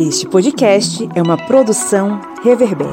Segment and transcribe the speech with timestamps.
[0.00, 2.88] Este podcast é uma produção Reverber.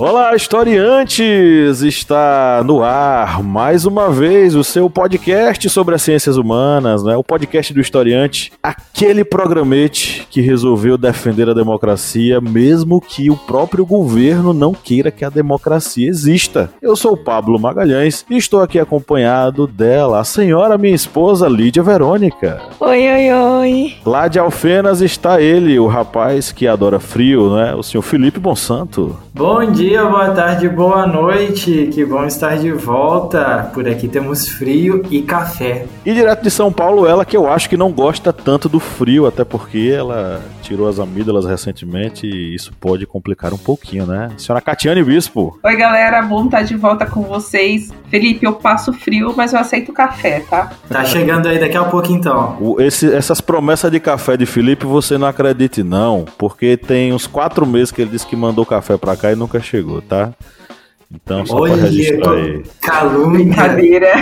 [0.00, 1.82] Olá, historiantes!
[1.82, 7.14] Está no ar mais uma vez o seu podcast sobre as ciências humanas, né?
[7.18, 13.84] O podcast do historiante, aquele programete que resolveu defender a democracia, mesmo que o próprio
[13.84, 16.70] governo não queira que a democracia exista.
[16.80, 21.82] Eu sou o Pablo Magalhães e estou aqui acompanhado dela, a senhora minha esposa Lídia
[21.82, 22.62] Verônica.
[22.80, 23.94] Oi, oi, oi.
[24.06, 27.74] Lá de Alfenas está ele, o rapaz que adora frio, né?
[27.74, 29.14] O senhor Felipe Monsanto.
[29.34, 31.90] Bom dia, dia, boa tarde, boa noite.
[31.92, 33.68] Que bom estar de volta.
[33.74, 35.84] Por aqui temos frio e café.
[36.06, 39.26] E direto de São Paulo, ela que eu acho que não gosta tanto do frio,
[39.26, 44.30] até porque ela tirou as amígdalas recentemente e isso pode complicar um pouquinho, né?
[44.38, 45.58] Senhora Catiane Bispo.
[45.64, 47.90] Oi, galera, bom estar de volta com vocês.
[48.08, 50.70] Felipe, eu passo frio, mas eu aceito café, tá?
[50.88, 52.56] Tá chegando aí daqui a pouco então.
[52.60, 57.26] O, esse, essas promessas de café de Felipe, você não acredite não, porque tem uns
[57.26, 60.32] quatro meses que ele disse que mandou café pra cá e nunca chegou chegou, tá?
[61.12, 62.62] Então, só Olha, registrar aí.
[62.80, 63.44] Calúnia.
[63.44, 64.12] Brincadeira.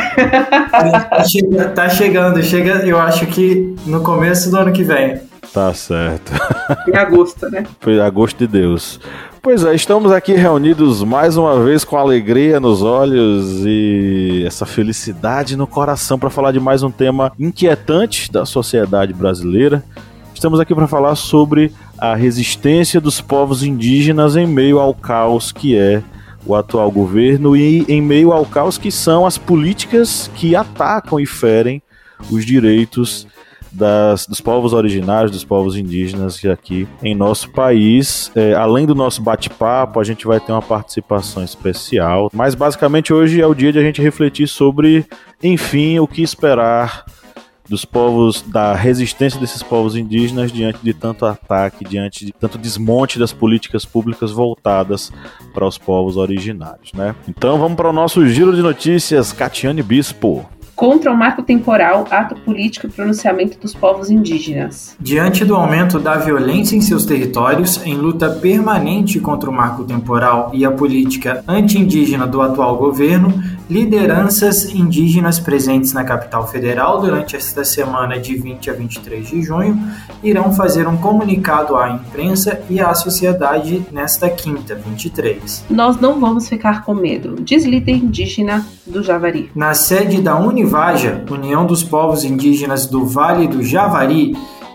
[0.71, 5.21] Tá, tá chegando, chega, eu acho que no começo do ano que vem.
[5.53, 6.33] Tá certo.
[6.89, 7.65] Em agosto, né?
[7.81, 9.01] Foi agosto de Deus.
[9.43, 15.57] Pois é, estamos aqui reunidos mais uma vez com alegria nos olhos e essa felicidade
[15.57, 19.85] no coração para falar de mais um tema inquietante da sociedade brasileira.
[20.35, 25.77] Estamos aqui para falar sobre a resistência dos povos indígenas em meio ao caos que
[25.77, 26.03] é
[26.47, 31.27] o atual governo e em meio ao caos que são as políticas que atacam e
[31.27, 31.83] ferem
[32.31, 33.27] os direitos
[33.71, 38.31] das, dos povos originários, dos povos indígenas aqui em nosso país.
[38.35, 42.31] É, além do nosso bate-papo, a gente vai ter uma participação especial.
[42.33, 45.05] Mas basicamente hoje é o dia de a gente refletir sobre,
[45.43, 47.05] enfim, o que esperar
[47.69, 53.19] dos povos, da resistência desses povos indígenas diante de tanto ataque, diante de tanto desmonte
[53.19, 55.13] das políticas públicas voltadas
[55.53, 57.15] para os povos originários, né?
[57.29, 60.47] Então vamos para o nosso giro de notícias, Catiane Bispo
[60.79, 64.97] contra o marco temporal, ato político e pronunciamento dos povos indígenas.
[65.01, 70.53] Diante do aumento da violência em seus territórios, em luta permanente contra o marco temporal
[70.55, 73.35] e a política anti-indígena do atual governo,
[73.69, 79.79] lideranças indígenas presentes na capital federal durante esta semana de 20 a 23 de junho
[80.23, 85.67] irão fazer um comunicado à imprensa e à sociedade nesta quinta, 23.
[85.69, 89.51] Nós não vamos ficar com medo, diz líder indígena do Javari.
[89.55, 94.35] Na sede da Univaja, União dos Povos Indígenas do Vale do Javari,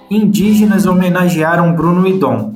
[0.09, 2.53] indígenas homenagearam Bruno Idom.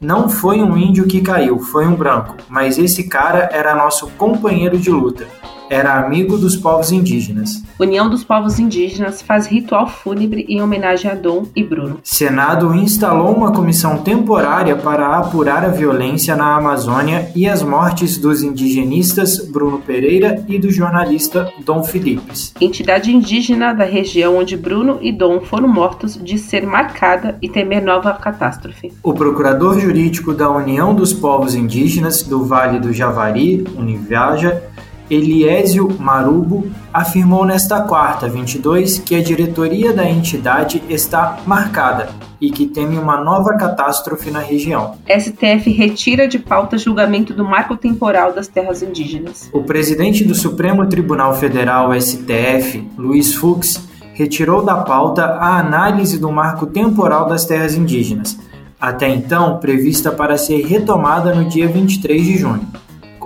[0.00, 4.76] Não foi um índio que caiu, foi um branco, mas esse cara era nosso companheiro
[4.76, 5.26] de luta
[5.68, 7.62] era amigo dos povos indígenas.
[7.78, 11.98] União dos Povos Indígenas faz ritual fúnebre em homenagem a Dom e Bruno.
[12.02, 18.42] Senado instalou uma comissão temporária para apurar a violência na Amazônia e as mortes dos
[18.42, 22.54] indigenistas Bruno Pereira e do jornalista Dom Filipes.
[22.60, 27.82] Entidade indígena da região onde Bruno e Dom foram mortos de ser marcada e temer
[27.82, 28.92] nova catástrofe.
[29.02, 34.62] O procurador jurídico da União dos Povos Indígenas do Vale do Javari, Univiaja,
[35.10, 42.08] Eliésio Marubo afirmou nesta quarta, 22, que a diretoria da entidade está marcada
[42.40, 44.96] e que teme uma nova catástrofe na região.
[45.08, 49.48] STF retira de pauta julgamento do marco temporal das terras indígenas.
[49.52, 53.80] O presidente do Supremo Tribunal Federal, STF, Luiz Fux,
[54.12, 58.38] retirou da pauta a análise do marco temporal das terras indígenas,
[58.80, 62.66] até então prevista para ser retomada no dia 23 de junho.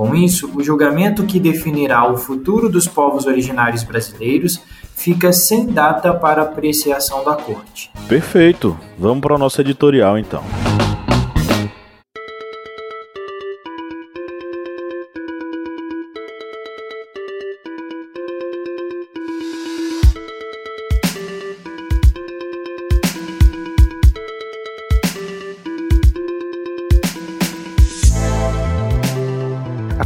[0.00, 4.58] Com isso, o julgamento que definirá o futuro dos povos originários brasileiros
[4.96, 7.90] fica sem data para apreciação da Corte.
[8.08, 8.74] Perfeito.
[8.98, 10.42] Vamos para o nosso editorial então.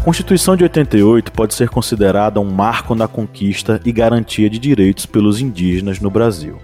[0.04, 5.40] Constituição de 88 pode ser considerada um marco na conquista e garantia de direitos pelos
[5.40, 6.58] indígenas no Brasil.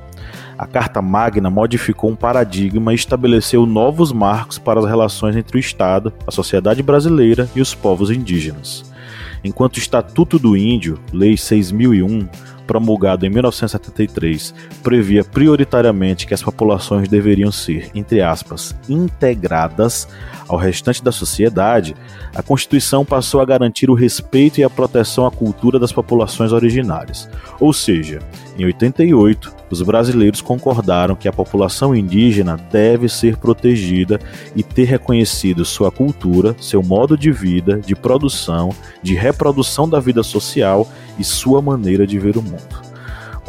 [0.58, 5.58] A Carta Magna modificou um paradigma e estabeleceu novos marcos para as relações entre o
[5.58, 8.84] Estado, a sociedade brasileira e os povos indígenas.
[9.42, 12.28] Enquanto o Estatuto do Índio, Lei 6001,
[12.70, 20.06] promulgado em 1973, previa prioritariamente que as populações deveriam ser, entre aspas, integradas
[20.46, 21.96] ao restante da sociedade,
[22.32, 27.28] a Constituição passou a garantir o respeito e a proteção à cultura das populações originárias.
[27.58, 28.20] Ou seja,
[28.56, 34.18] em 88, os brasileiros concordaram que a população indígena deve ser protegida
[34.54, 38.70] e ter reconhecido sua cultura, seu modo de vida, de produção,
[39.02, 40.88] de reprodução da vida social
[41.18, 42.90] e sua maneira de ver o mundo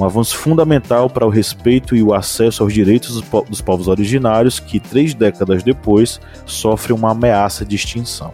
[0.02, 3.88] um avanço fundamental para o respeito e o acesso aos direitos dos, po dos povos
[3.88, 8.32] originários que, três décadas depois, sofre uma ameaça de extinção.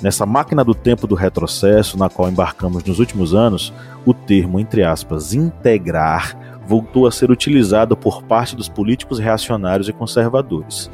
[0.00, 3.72] Nessa máquina do tempo do retrocesso na qual embarcamos nos últimos anos,
[4.04, 6.36] o termo, entre aspas, integrar,
[6.66, 10.90] voltou a ser utilizado por parte dos políticos reacionários e conservadores.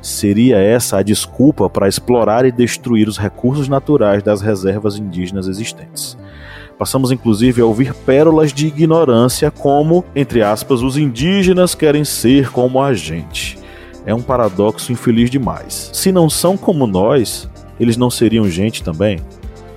[0.00, 6.16] Seria essa a desculpa para explorar e destruir os recursos naturais das reservas indígenas existentes.
[6.78, 12.80] Passamos inclusive a ouvir pérolas de ignorância, como, entre aspas, os indígenas querem ser como
[12.80, 13.58] a gente.
[14.06, 15.90] É um paradoxo infeliz demais.
[15.92, 17.46] Se não são como nós,
[17.78, 19.20] eles não seriam gente também?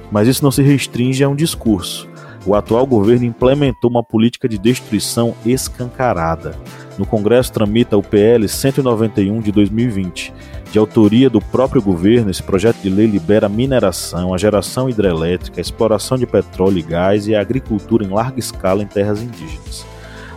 [0.10, 2.07] Mas isso não se restringe a um discurso.
[2.45, 6.56] O atual governo implementou uma política de destruição escancarada.
[6.98, 10.34] No Congresso tramita o PL 191 de 2020,
[10.74, 15.60] de autoria do próprio governo, esse projeto de lei libera a mineração, a geração hidrelétrica,
[15.60, 19.86] a exploração de petróleo e gás e a agricultura em larga escala em terras indígenas.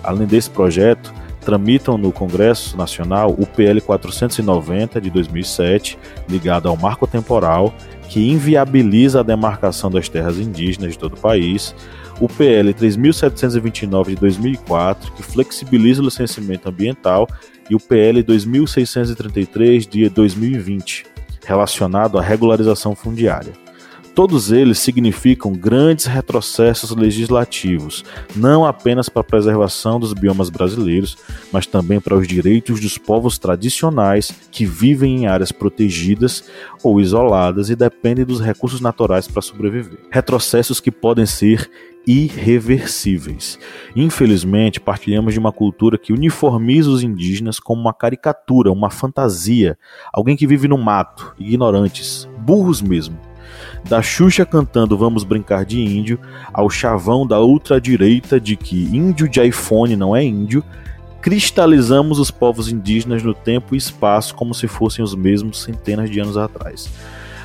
[0.04, 5.98] Além desse projeto, tramitam no Congresso Nacional o PL 490 de 2007,
[6.28, 7.74] ligado ao marco temporal,
[8.08, 11.74] que inviabiliza a demarcação das terras indígenas de todo o país,
[12.20, 17.28] o PL 3729 de 2004, que flexibiliza o licenciamento ambiental
[17.68, 21.04] e o PL 2633 de 2020,
[21.44, 23.65] relacionado à regularização fundiária.
[24.16, 28.02] Todos eles significam grandes retrocessos legislativos,
[28.34, 31.18] não apenas para a preservação dos biomas brasileiros,
[31.52, 36.44] mas também para os direitos dos povos tradicionais que vivem em áreas protegidas
[36.82, 39.98] ou isoladas e dependem dos recursos naturais para sobreviver.
[40.10, 41.70] Retrocessos que podem ser
[42.06, 43.58] irreversíveis.
[43.94, 49.76] Infelizmente, partilhamos de uma cultura que uniformiza os indígenas como uma caricatura, uma fantasia,
[50.10, 53.25] alguém que vive no mato, ignorantes, burros mesmo.
[53.88, 56.18] Da Xuxa cantando Vamos Brincar de Índio,
[56.52, 60.64] ao chavão da ultradireita de que índio de iPhone não é índio,
[61.20, 66.18] cristalizamos os povos indígenas no tempo e espaço como se fossem os mesmos centenas de
[66.18, 66.90] anos atrás.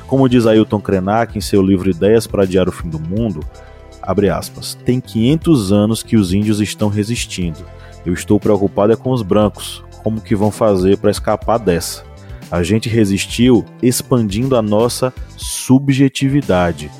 [0.08, 3.40] Como diz Ailton Krenak em seu livro Ideias para Adiar o Fim do Mundo,
[4.02, 7.64] abre aspas, tem 500 anos que os índios estão resistindo.
[8.04, 12.11] Eu estou preocupado é com os brancos, como que vão fazer para escapar dessa?
[12.52, 16.90] A gente resistiu expandindo a nossa subjetividade,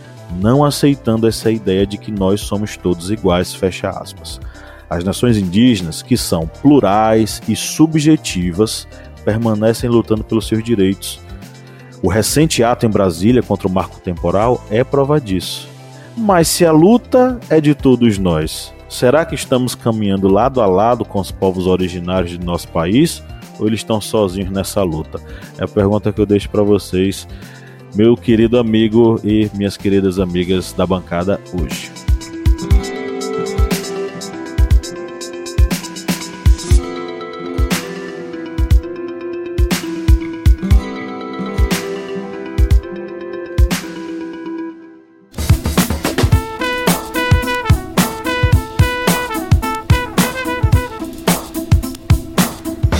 [0.40, 4.40] não aceitando essa ideia de que nós somos todos iguais, fecha aspas.
[4.88, 8.88] As nações indígenas, que são plurais e subjetivas,
[9.26, 11.20] permanecem lutando pelos seus direitos.
[12.02, 15.68] O recente ato em Brasília contra o marco temporal é prova disso.
[16.16, 21.04] Mas se a luta é de todos nós, será que estamos caminhando lado a lado
[21.04, 23.22] com os povos originários de nosso país
[23.62, 25.20] ou eles estão sozinhos nessa luta?
[25.58, 27.26] É a pergunta que eu deixo para vocês,
[27.94, 32.11] meu querido amigo e minhas queridas amigas da bancada hoje.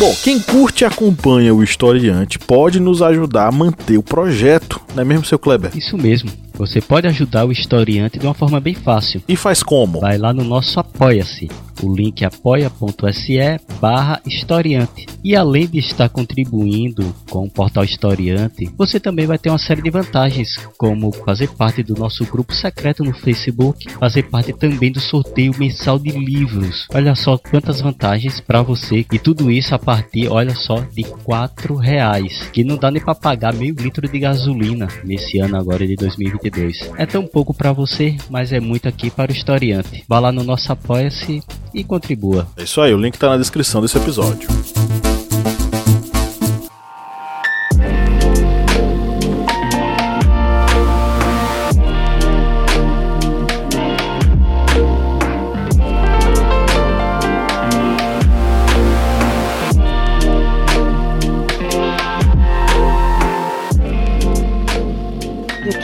[0.03, 5.03] Bom, quem curte e acompanha o historiante pode nos ajudar a manter o projeto, não
[5.03, 5.71] é mesmo, seu Kleber?
[5.77, 6.29] Isso mesmo.
[6.55, 9.23] Você pode ajudar o historiante de uma forma bem fácil.
[9.29, 10.01] E faz como?
[10.01, 11.49] Vai lá no nosso Apoia-se.
[11.83, 13.39] O link é apoia.se
[13.81, 15.07] barra historiante.
[15.25, 19.83] E além de estar contribuindo com o portal historiante, você também vai ter uma série
[19.83, 25.01] de vantagens, como fazer parte do nosso grupo secreto no Facebook, fazer parte também do
[25.01, 26.87] sorteio mensal de livros.
[26.95, 29.05] Olha só quantas vantagens para você.
[29.13, 32.49] E tudo isso a partir, olha só, de quatro reais.
[32.53, 35.97] Que não dá nem para pagar meio litro de gasolina nesse ano agora de
[36.51, 36.91] 2022.
[36.99, 40.05] É tão pouco para você, mas é muito aqui para o historiante.
[40.09, 41.43] Vá lá no nosso Apoia-se
[41.75, 42.47] e contribua.
[42.57, 44.49] É isso aí, o link está na descrição desse episódio.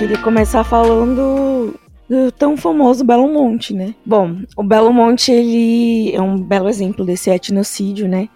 [0.08, 3.94] Queria começar falando do tão famoso Belo Monte, né?
[4.06, 8.26] Bom, o Belo Monte ele é um belo exemplo desse etnocídio, né?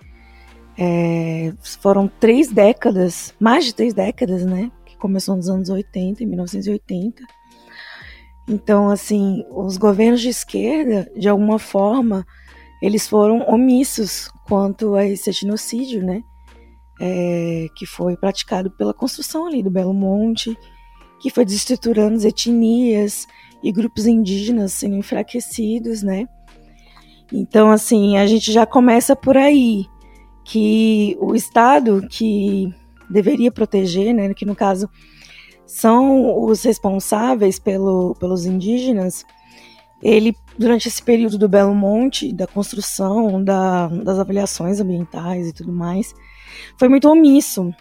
[0.77, 1.51] É,
[1.81, 4.71] foram três décadas, mais de três décadas, né?
[4.85, 7.23] Que começou nos anos 80, em 1980.
[8.47, 12.27] Então, assim, os governos de esquerda, de alguma forma,
[12.83, 16.23] eles foram omissos quanto a esse etnocídio, né?
[17.01, 20.55] É, que foi praticado pela construção ali do Belo Monte,
[21.23, 23.29] que foi desestruturando as etnias
[23.63, 26.27] e grupos indígenas sendo enfraquecidos, né?
[27.33, 29.87] Então, assim, a gente já começa por aí,
[30.45, 32.69] que o Estado que
[33.09, 34.89] deveria proteger, né, que no caso
[35.65, 39.25] são os responsáveis pelo, pelos indígenas,
[40.03, 45.73] ele, durante esse período do Belo Monte, da construção, da, das avaliações ambientais e tudo
[45.73, 46.13] mais,
[46.77, 47.73] foi muito omisso,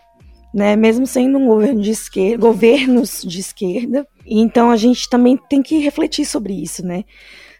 [0.53, 0.75] né?
[0.75, 4.07] Mesmo sendo um governo de esquerda, governos de esquerda.
[4.25, 7.03] Então a gente também tem que refletir sobre isso, né?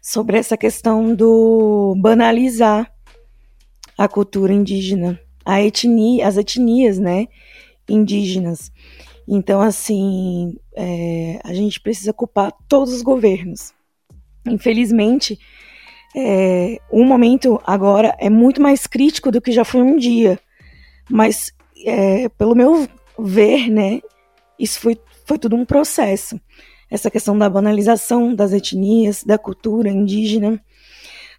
[0.01, 2.91] Sobre essa questão do banalizar
[3.97, 7.27] a cultura indígena, a etnia, as etnias, né?
[7.87, 8.71] Indígenas.
[9.27, 13.73] Então, assim, é, a gente precisa culpar todos os governos.
[14.45, 15.39] Infelizmente,
[16.15, 20.39] é, o momento agora é muito mais crítico do que já foi um dia.
[21.09, 21.53] Mas
[21.85, 24.01] é, pelo meu ver, né,
[24.57, 26.39] isso foi, foi tudo um processo.
[26.89, 30.61] Essa questão da banalização das etnias, da cultura indígena,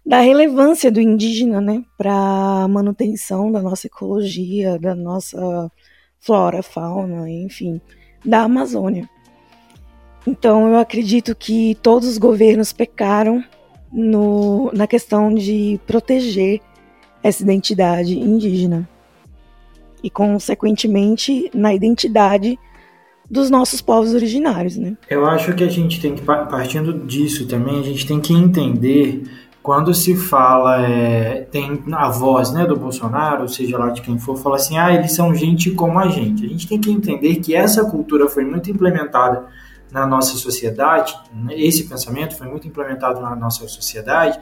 [0.05, 5.71] da relevância do indígena, né, para a manutenção da nossa ecologia, da nossa
[6.19, 7.79] flora, fauna, enfim,
[8.25, 9.09] da Amazônia.
[10.25, 13.43] Então, eu acredito que todos os governos pecaram
[13.91, 16.61] no, na questão de proteger
[17.21, 18.89] essa identidade indígena
[20.03, 22.59] e, consequentemente, na identidade
[23.29, 24.97] dos nossos povos originários, né?
[25.09, 29.23] Eu acho que a gente tem que, partindo disso também, a gente tem que entender
[29.63, 34.35] quando se fala, é, tem a voz né, do Bolsonaro, seja lá de quem for,
[34.35, 36.45] fala assim, ah, eles são gente como a gente.
[36.45, 39.45] A gente tem que entender que essa cultura foi muito implementada
[39.89, 44.37] na nossa sociedade, né, esse pensamento foi muito implementado na nossa sociedade,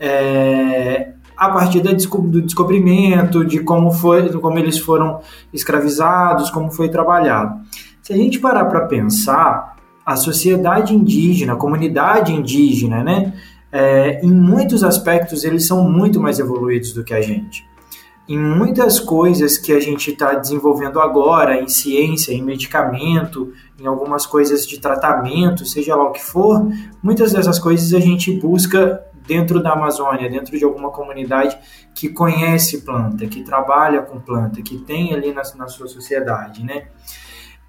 [0.00, 5.20] é, a partir do descobrimento, de como, foi, como eles foram
[5.52, 7.60] escravizados, como foi trabalhado.
[8.02, 13.34] Se a gente parar para pensar, a sociedade indígena, a comunidade indígena, né,
[13.72, 17.66] é, em muitos aspectos eles são muito mais evoluídos do que a gente.
[18.28, 24.26] Em muitas coisas que a gente está desenvolvendo agora, em ciência, em medicamento, em algumas
[24.26, 26.66] coisas de tratamento, seja lá o que for,
[27.02, 31.58] muitas dessas coisas a gente busca dentro da Amazônia, dentro de alguma comunidade
[31.94, 36.84] que conhece planta, que trabalha com planta, que tem ali na, na sua sociedade, né?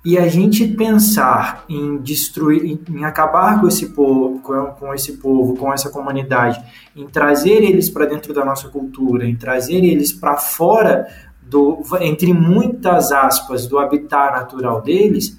[0.06, 5.74] E a gente pensar em destruir, em acabar com esse povo, com, esse povo, com
[5.74, 6.64] essa comunidade,
[6.96, 11.08] em trazer eles para dentro da nossa cultura, em trazer eles para fora
[11.42, 15.38] do, entre muitas aspas, do habitat natural deles,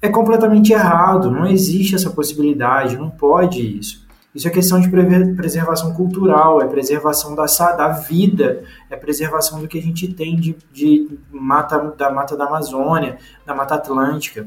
[0.00, 1.30] é completamente errado.
[1.30, 4.07] Não existe essa possibilidade, não pode isso.
[4.34, 9.78] Isso é questão de preservação cultural, é preservação da, da vida, é preservação do que
[9.78, 13.16] a gente tem de, de mata, da mata da Amazônia,
[13.46, 14.46] da Mata Atlântica.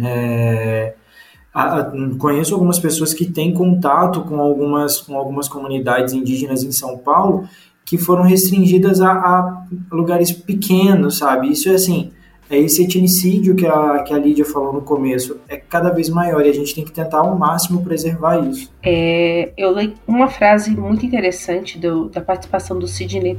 [0.00, 0.94] É,
[1.52, 6.72] a, a, conheço algumas pessoas que têm contato com algumas, com algumas comunidades indígenas em
[6.72, 7.46] São Paulo
[7.84, 11.50] que foram restringidas a, a lugares pequenos, sabe?
[11.50, 12.12] Isso é assim,
[12.52, 16.44] é esse etnicídio que a, que a Lídia falou no começo é cada vez maior
[16.44, 18.70] e a gente tem que tentar ao máximo preservar isso.
[18.82, 23.38] É, eu li uma frase muito interessante do, da participação do Sidney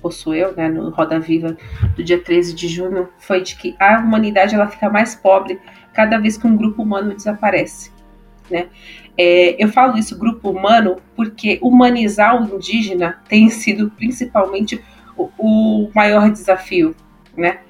[0.00, 1.56] Possuel, né, no Roda Viva
[1.96, 5.58] do dia 13 de junho, foi de que a humanidade ela fica mais pobre
[5.92, 7.90] cada vez que um grupo humano desaparece.
[8.48, 8.68] Né?
[9.18, 14.80] É, eu falo isso, grupo humano, porque humanizar o indígena tem sido principalmente
[15.16, 16.94] o, o maior desafio,
[17.36, 17.60] né?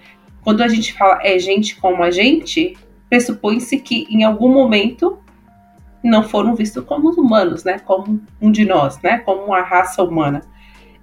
[0.45, 2.77] Quando a gente fala é gente como a gente,
[3.09, 5.19] pressupõe-se que em algum momento
[6.03, 7.79] não foram vistos como humanos, né?
[7.79, 9.19] Como um de nós, né?
[9.19, 10.43] Como uma raça humana.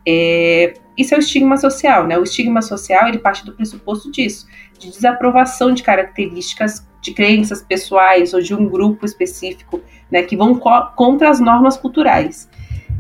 [0.08, 2.18] É, isso é o estigma social, né?
[2.20, 4.46] O estigma social ele parte do pressuposto disso,
[4.78, 9.82] de desaprovação de características de crenças pessoais ou de um grupo específico,
[10.12, 10.22] né?
[10.22, 12.48] Que vão co contra as normas culturais.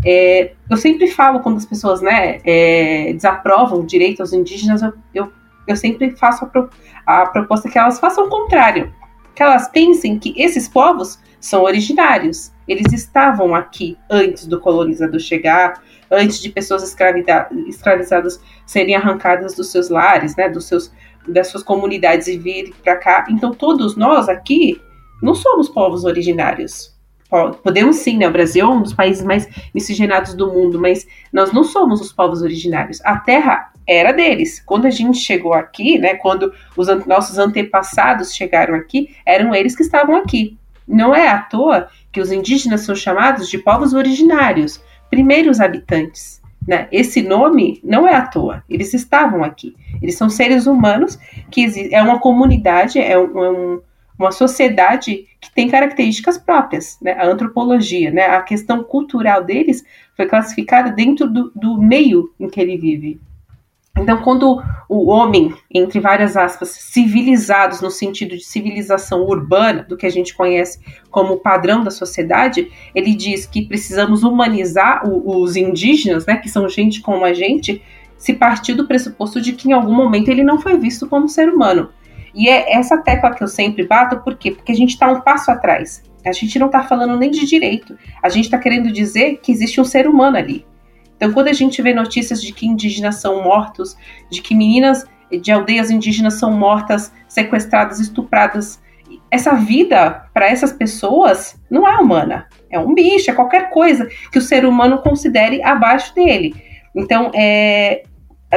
[0.04, 4.94] É, eu sempre falo quando as pessoas, né, é, desaprovam o direito aos indígenas, eu,
[5.14, 5.32] eu
[5.68, 6.70] eu sempre faço a, pro,
[7.06, 8.94] a proposta que elas façam o contrário.
[9.36, 12.52] Que elas pensem que esses povos são originários.
[12.68, 19.90] Eles estavam aqui antes do colonizador chegar, antes de pessoas escravizadas serem arrancadas dos seus
[19.90, 20.92] lares, né, dos seus,
[21.28, 23.26] das suas comunidades e virem para cá.
[23.30, 24.80] Então, todos nós aqui
[25.22, 26.96] não somos povos originários.
[27.64, 28.28] podemos sim, né?
[28.28, 32.12] O Brasil é um dos países mais miscigenados do mundo, mas nós não somos os
[32.12, 33.00] povos originários.
[33.06, 34.62] A terra era deles.
[34.66, 36.16] Quando a gente chegou aqui, né?
[36.16, 40.58] Quando os an nossos antepassados chegaram aqui, eram eles que estavam aqui.
[40.88, 46.42] Não é à toa que os indígenas são chamados de povos originários, primeiros habitantes.
[46.68, 46.88] Né?
[46.92, 49.76] Esse nome não é à toa, eles estavam aqui.
[50.02, 51.18] Eles são seres humanos
[51.50, 53.82] que é uma comunidade, é é um
[54.22, 57.14] uma sociedade que tem características próprias, né?
[57.14, 58.28] A antropologia, né?
[58.28, 59.84] A questão cultural deles
[60.16, 63.20] foi classificada dentro do, do meio em que ele vive.
[63.98, 70.06] Então, quando o homem, entre várias aspas, civilizados, no sentido de civilização urbana, do que
[70.06, 70.80] a gente conhece
[71.10, 76.68] como padrão da sociedade, ele diz que precisamos humanizar o, os indígenas, né, que são
[76.70, 77.82] gente como a gente,
[78.18, 81.50] se partir do pressuposto de que em algum momento ele não foi visto como ser
[81.50, 81.90] humano.
[82.34, 84.52] E é essa tecla que eu sempre bato, por quê?
[84.52, 86.02] Porque a gente está um passo atrás.
[86.26, 87.98] A gente não está falando nem de direito.
[88.22, 90.66] A gente está querendo dizer que existe um ser humano ali.
[91.22, 93.96] Então, quando a gente vê notícias de que indígenas são mortos,
[94.28, 95.06] de que meninas
[95.40, 98.82] de aldeias indígenas são mortas, sequestradas, estupradas,
[99.30, 102.48] essa vida para essas pessoas não é humana.
[102.72, 106.56] É um bicho, é qualquer coisa que o ser humano considere abaixo dele.
[106.96, 108.02] Então, é,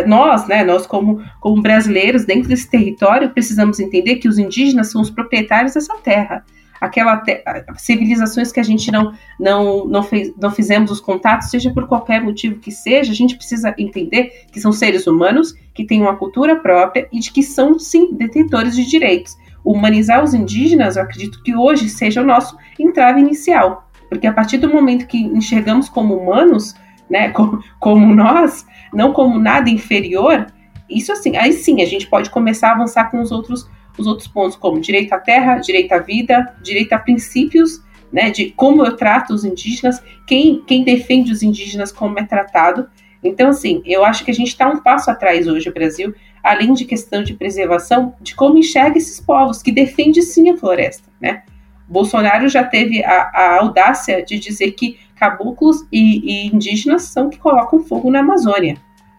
[0.07, 5.03] nós, né, nós como, como brasileiros dentro desse território, precisamos entender que os indígenas são
[5.03, 6.43] os proprietários dessa terra.
[6.81, 7.43] Aquela te
[7.77, 12.23] civilizações que a gente não, não, não, fez, não fizemos os contatos, seja por qualquer
[12.23, 16.57] motivo que seja, a gente precisa entender que são seres humanos, que têm uma cultura
[16.57, 19.37] própria e de que são, sim, detentores de direitos.
[19.65, 24.59] Humanizar os indígenas, eu acredito que hoje seja o nosso entrave inicial, porque a partir
[24.59, 26.75] do momento que enxergamos como humanos,
[27.09, 30.47] né, como, como nós, não como nada inferior,
[30.89, 34.29] isso assim, aí sim a gente pode começar a avançar com os outros, os outros
[34.29, 37.83] pontos, como direito à terra, direito à vida, direito a princípios,
[38.13, 42.89] né, de como eu trato os indígenas, quem, quem defende os indígenas, como é tratado.
[43.23, 46.75] Então, assim, eu acho que a gente está um passo atrás hoje, o Brasil, além
[46.75, 51.43] de questão de preservação, de como enxerga esses povos, que defende sim a floresta, né?
[51.89, 57.39] Bolsonaro já teve a, a audácia de dizer que caboclos e, e, indígenas são que
[57.39, 58.77] colocam fogo na Amazônia,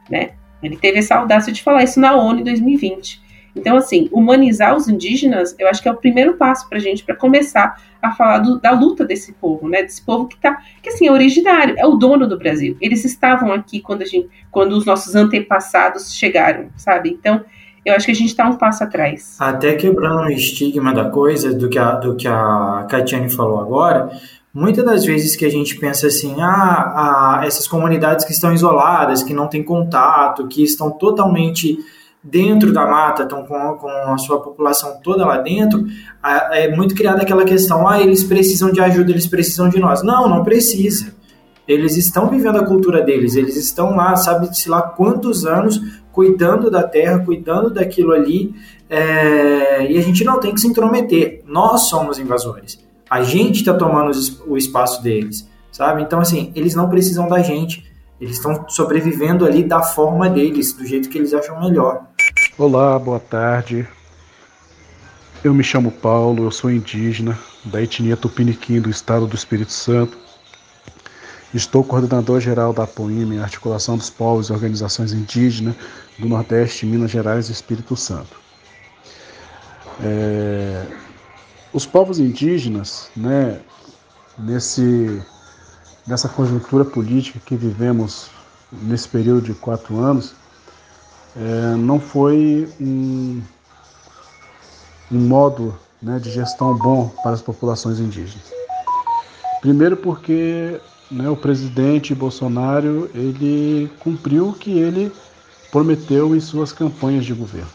[0.09, 0.31] né?
[0.61, 3.21] Ele teve essa audácia de falar isso na ONU em 2020.
[3.55, 7.03] Então, assim, humanizar os indígenas, eu acho que é o primeiro passo para a gente,
[7.03, 9.81] para começar a falar do, da luta desse povo, né?
[9.81, 12.75] Desse povo que tá, que assim, é originário, é o dono do Brasil.
[12.81, 17.09] Eles estavam aqui quando, a gente, quando os nossos antepassados chegaram, sabe?
[17.09, 17.43] Então,
[17.85, 19.37] eu acho que a gente está um passo atrás.
[19.39, 22.87] Até quebrando o estigma da coisa, do que a, do que a
[23.35, 24.09] falou agora,
[24.51, 29.21] muitas das vezes que a gente pensa assim, ah, ah, essas comunidades que estão isoladas,
[29.21, 31.77] que não têm contato, que estão totalmente
[32.25, 35.85] dentro da mata, estão com, com a sua população toda lá dentro,
[36.51, 40.01] é muito criada aquela questão, ah, eles precisam de ajuda, eles precisam de nós.
[40.01, 41.13] Não, não precisa.
[41.67, 45.79] Eles estão vivendo a cultura deles, eles estão lá, sabe-se lá quantos anos
[46.11, 48.55] cuidando da terra, cuidando daquilo ali,
[48.89, 51.43] é, e a gente não tem que se intrometer.
[51.45, 52.83] Nós somos invasores.
[53.09, 54.11] A gente está tomando
[54.47, 56.01] o espaço deles, sabe?
[56.01, 57.83] Então, assim, eles não precisam da gente.
[58.19, 62.07] Eles estão sobrevivendo ali da forma deles, do jeito que eles acham melhor.
[62.57, 63.85] Olá, boa tarde.
[65.43, 70.17] Eu me chamo Paulo, eu sou indígena da etnia Tupiniquim do estado do Espírito Santo.
[71.53, 75.75] Estou coordenador geral da APOIME, Articulação dos Povos e Organizações Indígenas
[76.17, 78.39] do Nordeste, Minas Gerais e Espírito Santo.
[80.01, 80.85] É,
[81.73, 83.59] os povos indígenas, né,
[84.37, 85.21] nesse,
[86.07, 88.29] nessa conjuntura política que vivemos
[88.71, 90.33] nesse período de quatro anos,
[91.35, 93.41] é, não foi um,
[95.11, 98.53] um modo né, de gestão bom para as populações indígenas.
[99.59, 100.79] Primeiro porque
[101.11, 105.11] né, o presidente Bolsonaro ele cumpriu o que ele
[105.71, 107.69] prometeu em suas campanhas de governo,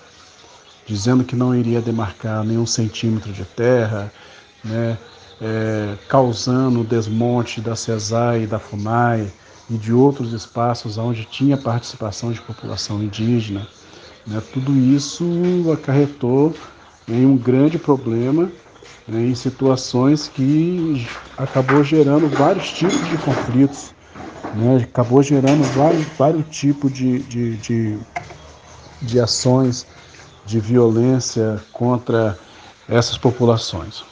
[0.86, 4.10] dizendo que não iria demarcar nenhum centímetro de terra,
[4.64, 4.96] né,
[5.40, 9.30] é, causando o desmonte da CESAI, da FUNAI
[9.70, 13.66] e de outros espaços onde tinha participação de população indígena.
[14.26, 15.24] Né, tudo isso
[15.72, 16.52] acarretou
[17.08, 18.50] em um grande problema
[19.08, 21.06] né, em situações que
[21.36, 23.92] acabou gerando vários tipos de conflitos,
[24.54, 27.98] né, acabou gerando vários, vários tipos de, de, de,
[29.02, 29.86] de ações
[30.46, 32.38] de violência contra
[32.88, 34.04] essas populações.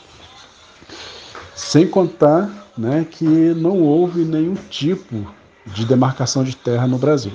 [1.54, 5.26] Sem contar né, que não houve nenhum tipo
[5.74, 7.32] de demarcação de terra no Brasil.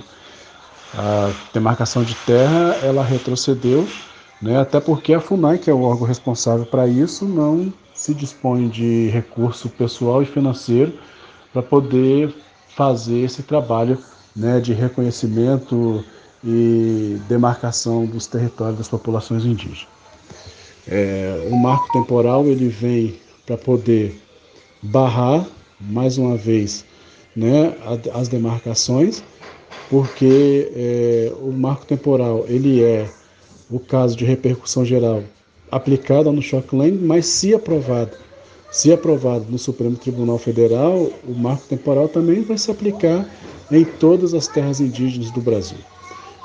[0.96, 3.88] A demarcação de terra ela retrocedeu
[4.44, 4.60] né?
[4.60, 9.08] Até porque a FUNAI, que é o órgão responsável para isso, não se dispõe de
[9.08, 10.92] recurso pessoal e financeiro
[11.54, 12.36] para poder
[12.76, 13.98] fazer esse trabalho
[14.36, 16.04] né, de reconhecimento
[16.44, 19.88] e demarcação dos territórios das populações indígenas.
[20.86, 23.16] É, o marco temporal ele vem
[23.46, 24.22] para poder
[24.82, 25.46] barrar
[25.80, 26.84] mais uma vez
[27.36, 27.76] né,
[28.14, 29.24] as demarcações,
[29.90, 33.08] porque é, o marco temporal ele é
[33.70, 35.24] o caso de repercussão geral
[35.72, 38.12] aplicada no Shockland, mas se aprovado,
[38.72, 43.28] se aprovado no Supremo Tribunal Federal, o marco temporal também vai se aplicar
[43.72, 45.78] em todas as terras indígenas do Brasil.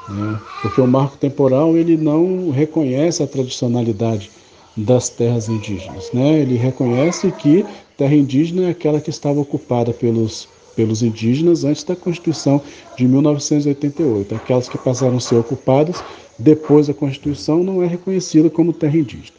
[0.09, 0.41] Né?
[0.63, 4.31] Porque o marco temporal ele não reconhece a tradicionalidade
[4.77, 6.11] das terras indígenas.
[6.13, 6.41] Né?
[6.41, 11.97] Ele reconhece que terra indígena é aquela que estava ocupada pelos, pelos indígenas antes da
[11.97, 12.63] Constituição
[12.97, 14.33] de 1988.
[14.33, 16.05] Aquelas que passaram a ser ocupadas
[16.39, 19.37] depois da Constituição não é reconhecida como terra indígena.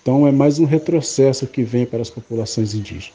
[0.00, 3.12] Então é mais um retrocesso que vem para as populações indígenas.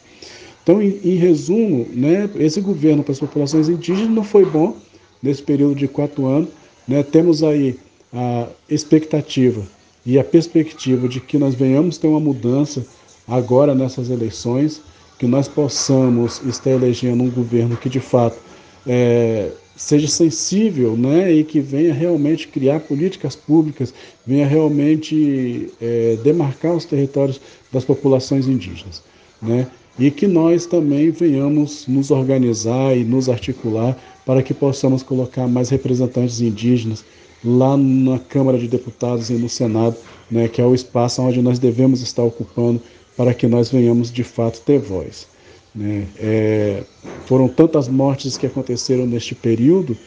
[0.61, 4.77] Então, em, em resumo, né, esse governo para as populações indígenas não foi bom
[5.21, 6.49] nesse período de quatro anos.
[6.87, 7.75] Né, temos aí
[8.13, 9.63] a expectativa
[10.05, 12.85] e a perspectiva de que nós venhamos ter uma mudança
[13.27, 14.79] agora nessas eleições,
[15.17, 18.37] que nós possamos estar elegendo um governo que de fato
[18.85, 23.93] é, seja sensível né, e que venha realmente criar políticas públicas,
[24.25, 27.39] venha realmente é, demarcar os territórios
[27.71, 29.01] das populações indígenas.
[29.41, 29.67] Né?
[29.97, 35.69] e que nós também venhamos nos organizar e nos articular para que possamos colocar mais
[35.69, 37.03] representantes indígenas
[37.43, 39.95] lá na Câmara de Deputados e no Senado,
[40.31, 42.81] né, que é o espaço onde nós devemos estar ocupando
[43.15, 45.27] para que nós venhamos de fato ter voz.
[45.73, 46.07] Né?
[46.17, 46.83] É,
[47.25, 49.97] foram tantas mortes que aconteceram neste período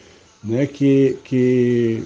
[0.43, 2.03] né, que, que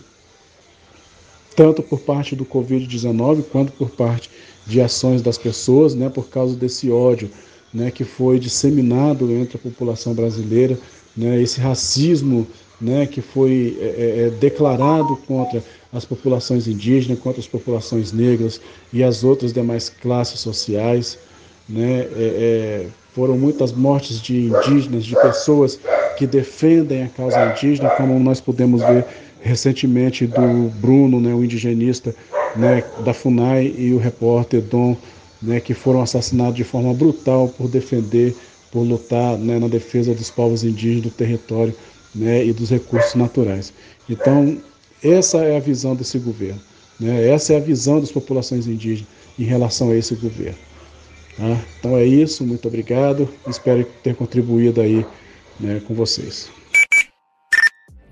[1.55, 4.29] tanto por parte do Covid-19 quanto por parte
[4.65, 7.29] de ações das pessoas, né, por causa desse ódio
[7.73, 10.77] né, que foi disseminado entre a população brasileira,
[11.15, 12.47] né, esse racismo
[12.79, 18.61] né, que foi é, é, é, declarado contra as populações indígenas, contra as populações negras
[18.93, 21.17] e as outras demais classes sociais.
[21.67, 25.79] Né, é, é foram muitas mortes de indígenas, de pessoas
[26.17, 29.05] que defendem a causa indígena, como nós pudemos ver
[29.41, 32.15] recentemente do Bruno, né, o indigenista
[32.55, 34.95] né, da FUNAI, e o repórter Dom
[35.41, 38.35] né, que foram assassinados de forma brutal por defender,
[38.71, 41.75] por lutar né, na defesa dos povos indígenas do território
[42.13, 43.73] né, e dos recursos naturais.
[44.09, 44.57] Então,
[45.03, 46.61] essa é a visão desse governo.
[46.99, 50.57] Né, essa é a visão das populações indígenas em relação a esse governo.
[51.37, 51.57] Tá?
[51.79, 53.27] Então é isso, muito obrigado.
[53.47, 55.05] Espero ter contribuído aí
[55.59, 56.51] né, com vocês.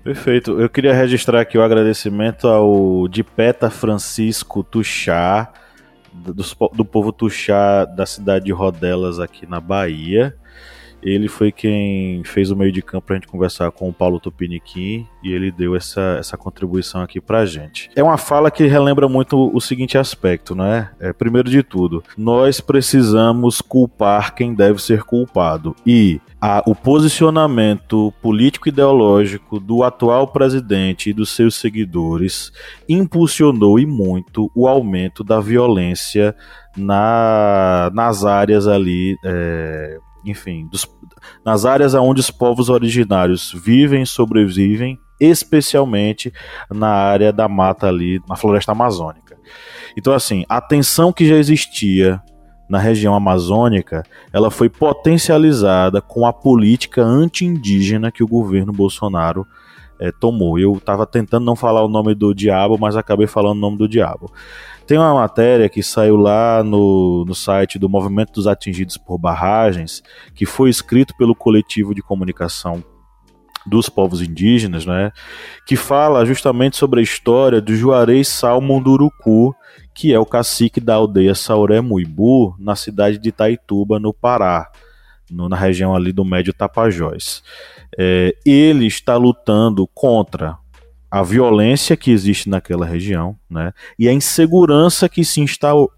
[0.02, 0.58] Perfeito.
[0.58, 5.52] Eu queria registrar aqui o agradecimento ao Dipeta Francisco Tuxá,
[6.12, 6.32] do,
[6.74, 10.34] do povo Tuxá da cidade de Rodelas aqui na Bahia.
[11.02, 14.20] Ele foi quem fez o meio de campo para a gente conversar com o Paulo
[14.20, 17.90] Tupiniquim e ele deu essa, essa contribuição aqui para a gente.
[17.94, 20.90] É uma fala que relembra muito o seguinte aspecto, não é?
[21.00, 21.12] é?
[21.12, 29.60] Primeiro de tudo, nós precisamos culpar quem deve ser culpado e a, o posicionamento político-ideológico
[29.60, 32.50] do atual presidente e dos seus seguidores
[32.88, 36.34] impulsionou e muito o aumento da violência
[36.76, 40.86] na, nas áreas ali, é, enfim, dos,
[41.44, 46.32] nas áreas onde os povos originários vivem e sobrevivem, especialmente
[46.70, 49.36] na área da mata ali, na floresta amazônica.
[49.96, 52.22] Então, assim, a tensão que já existia
[52.68, 59.44] na região amazônica, ela foi potencializada com a política anti-indígena que o governo Bolsonaro
[59.98, 60.58] é, tomou.
[60.58, 63.88] Eu estava tentando não falar o nome do diabo, mas acabei falando o nome do
[63.88, 64.32] diabo.
[64.90, 70.02] Tem uma matéria que saiu lá no, no site do Movimento dos Atingidos por Barragens,
[70.34, 72.82] que foi escrito pelo coletivo de comunicação
[73.64, 75.12] dos povos indígenas, né,
[75.64, 79.54] que fala justamente sobre a história do Juarez Salmonduruku,
[79.94, 84.72] que é o cacique da aldeia Sauré Muibu, na cidade de Itaituba, no Pará,
[85.30, 87.44] no, na região ali do Médio Tapajós.
[87.96, 90.58] É, ele está lutando contra
[91.10, 93.72] a violência que existe naquela região, né?
[93.98, 95.44] E a insegurança que se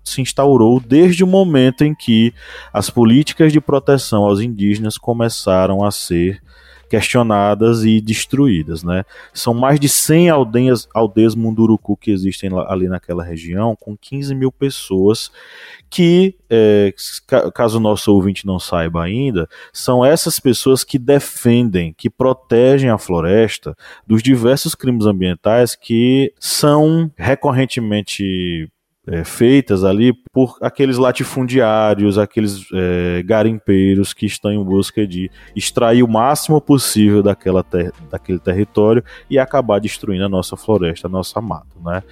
[0.03, 2.33] se instaurou desde o momento em que
[2.72, 6.40] as políticas de proteção aos indígenas começaram a ser
[6.92, 9.02] questionadas e destruídas, né?
[9.33, 14.52] São mais de 100 aldeias, aldeias Munduruku que existem ali naquela região, com 15 mil
[14.52, 15.33] pessoas,
[15.88, 16.92] que, é,
[17.55, 22.98] caso o nosso ouvinte não saiba ainda, são essas pessoas que defendem, que protegem a
[22.98, 23.74] floresta
[24.07, 28.70] dos diversos crimes ambientais que são recorrentemente
[29.06, 36.04] é, feitas ali por aqueles latifundiários, aqueles é, garimpeiros que estão em busca de extrair
[36.04, 41.40] o máximo possível daquela ter daquele território e acabar destruindo a nossa floresta, a nossa
[41.40, 41.66] mata.
[41.84, 42.02] Né?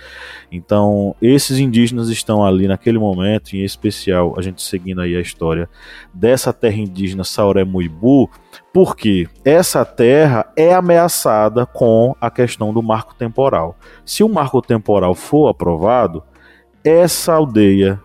[0.50, 5.68] Então, esses indígenas estão ali naquele momento, em especial, a gente seguindo aí a história
[6.12, 8.28] dessa terra indígena Sauré Muibu,
[8.72, 13.76] porque essa terra é ameaçada com a questão do marco temporal.
[14.04, 16.22] Se o marco temporal for aprovado,
[16.84, 18.00] essa aldeia,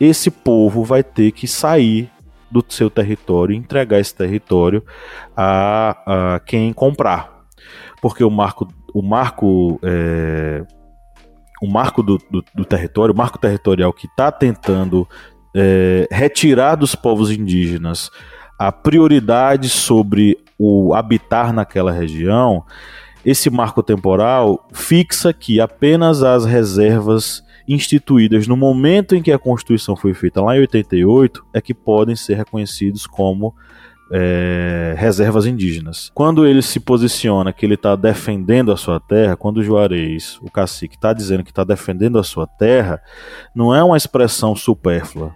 [0.00, 2.10] esse povo vai ter que sair
[2.50, 4.82] do seu território e entregar esse território
[5.36, 7.44] a, a quem comprar.
[8.00, 10.64] Porque o marco, o marco, é,
[11.60, 15.08] o marco do, do, do, território, o marco territorial que está tentando
[15.54, 18.10] é, retirar dos povos indígenas
[18.58, 22.64] a prioridade sobre o habitar naquela região,
[23.24, 29.96] esse marco temporal fixa que apenas as reservas instituídas no momento em que a Constituição
[29.96, 33.54] foi feita, lá em 88, é que podem ser reconhecidos como
[34.10, 36.10] é, reservas indígenas.
[36.14, 40.50] Quando ele se posiciona que ele está defendendo a sua terra, quando o Juarez, o
[40.50, 43.00] cacique, está dizendo que está defendendo a sua terra,
[43.54, 45.34] não é uma expressão supérflua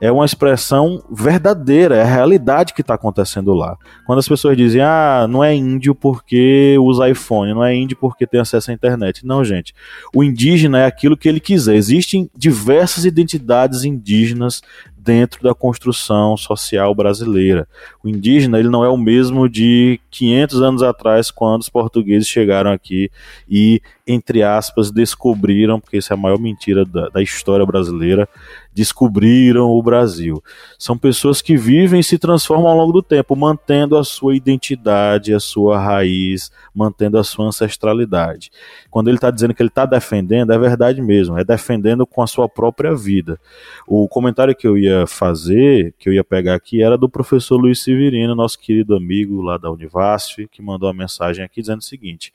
[0.00, 3.76] é uma expressão verdadeira, é a realidade que está acontecendo lá.
[4.06, 8.26] Quando as pessoas dizem, ah, não é índio porque usa iPhone, não é índio porque
[8.26, 9.26] tem acesso à internet.
[9.26, 9.74] Não, gente.
[10.14, 11.74] O indígena é aquilo que ele quiser.
[11.74, 14.62] Existem diversas identidades indígenas
[15.10, 17.66] dentro da construção social brasileira.
[18.00, 22.70] O indígena ele não é o mesmo de 500 anos atrás, quando os portugueses chegaram
[22.70, 23.10] aqui
[23.48, 28.28] e, entre aspas, descobriram, porque isso é a maior mentira da, da história brasileira,
[28.72, 30.42] descobriram o Brasil.
[30.78, 35.34] São pessoas que vivem e se transformam ao longo do tempo, mantendo a sua identidade,
[35.34, 38.50] a sua raiz, mantendo a sua ancestralidade.
[38.90, 42.26] Quando ele está dizendo que ele está defendendo, é verdade mesmo, é defendendo com a
[42.26, 43.40] sua própria vida.
[43.86, 47.80] O comentário que eu ia fazer, que eu ia pegar aqui, era do professor Luiz
[47.80, 52.32] Severino, nosso querido amigo lá da Univasf, que mandou uma mensagem aqui dizendo o seguinte: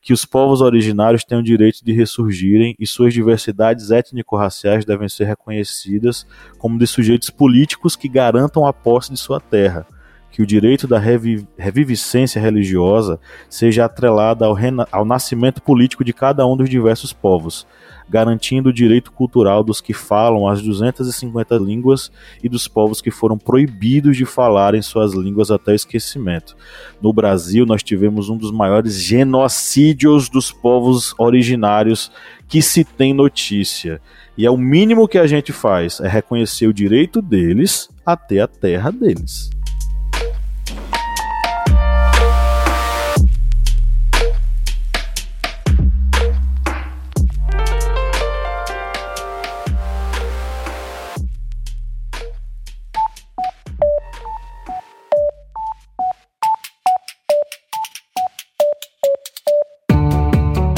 [0.00, 5.24] que os povos originários têm o direito de ressurgirem e suas diversidades étnico-raciais devem ser
[5.24, 6.26] reconhecidas
[6.58, 9.86] como de sujeitos políticos que garantam a posse de sua terra
[10.30, 13.18] que o direito da revi reviviscência religiosa
[13.48, 14.56] seja atrelado ao,
[14.92, 17.66] ao nascimento político de cada um dos diversos povos,
[18.10, 22.10] garantindo o direito cultural dos que falam as 250 línguas
[22.42, 26.56] e dos povos que foram proibidos de falar em suas línguas até esquecimento.
[27.00, 32.10] No Brasil, nós tivemos um dos maiores genocídios dos povos originários
[32.48, 34.00] que se tem notícia.
[34.36, 38.48] E é o mínimo que a gente faz, é reconhecer o direito deles até a
[38.48, 39.50] terra deles.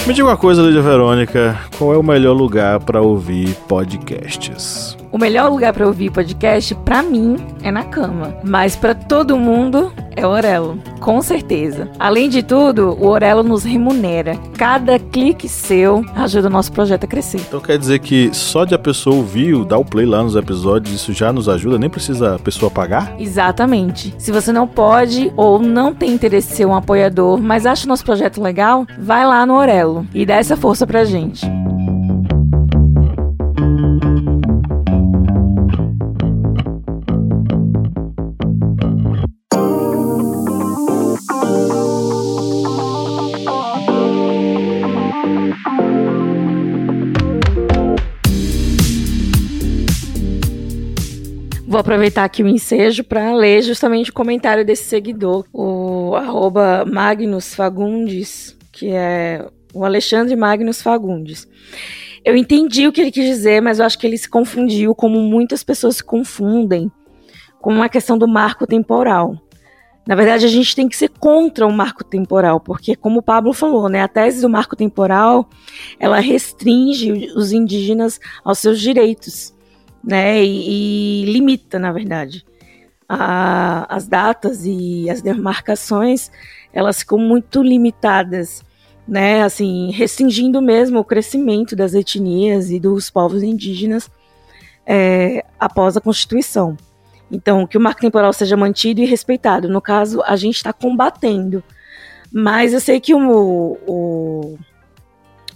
[0.04, 4.96] Me diga uma coisa, Lídia Verônica, qual é o melhor lugar para ouvir podcasts?
[5.12, 8.34] O melhor lugar para ouvir podcast, para mim, é na cama.
[8.42, 10.78] Mas para todo mundo, é o Orelo.
[11.00, 11.90] Com certeza.
[11.98, 14.38] Além de tudo, o Orelo nos remunera.
[14.56, 17.40] Cada clique seu ajuda o nosso projeto a crescer.
[17.40, 20.94] Então quer dizer que só de a pessoa ouvir, dar o play lá nos episódios,
[20.94, 21.78] isso já nos ajuda?
[21.78, 23.14] Nem precisa a pessoa pagar?
[23.18, 24.14] Exatamente.
[24.16, 27.88] Se você não pode ou não tem interesse em ser um apoiador, mas acha o
[27.88, 31.46] nosso projeto legal, vai lá no Orelo e dá essa força pra gente.
[51.72, 57.54] Vou aproveitar aqui o ensejo para ler justamente o comentário desse seguidor, o arroba Magnus
[57.54, 61.48] Fagundes, que é o Alexandre Magnus Fagundes.
[62.22, 65.18] Eu entendi o que ele quis dizer, mas eu acho que ele se confundiu, como
[65.22, 66.92] muitas pessoas se confundem,
[67.58, 69.34] com uma questão do marco temporal.
[70.06, 73.54] Na verdade, a gente tem que ser contra o marco temporal, porque, como o Pablo
[73.54, 75.48] falou, né, a tese do marco temporal
[75.98, 79.54] ela restringe os indígenas aos seus direitos
[80.02, 80.42] né?
[80.44, 82.44] E, e limita, na verdade.
[83.08, 86.30] A, as datas e as demarcações,
[86.72, 88.64] elas ficam muito limitadas,
[89.06, 89.42] né?
[89.42, 94.10] Assim, restringindo mesmo o crescimento das etnias e dos povos indígenas
[94.86, 96.76] é, após a Constituição.
[97.30, 99.68] Então, que o marco temporal seja mantido e respeitado.
[99.68, 101.64] No caso, a gente está combatendo.
[102.30, 104.58] Mas eu sei que o, o,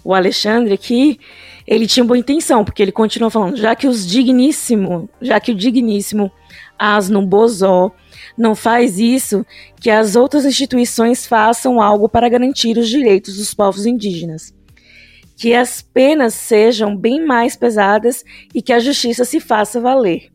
[0.06, 1.18] o Alexandre aqui,
[1.66, 5.54] ele tinha boa intenção, porque ele continua falando, já que os digníssimo, já que o
[5.54, 6.30] digníssimo
[6.78, 7.90] Asno Bozó
[8.38, 9.44] não faz isso,
[9.80, 14.54] que as outras instituições façam algo para garantir os direitos dos povos indígenas.
[15.36, 18.22] Que as penas sejam bem mais pesadas
[18.54, 20.30] e que a justiça se faça valer.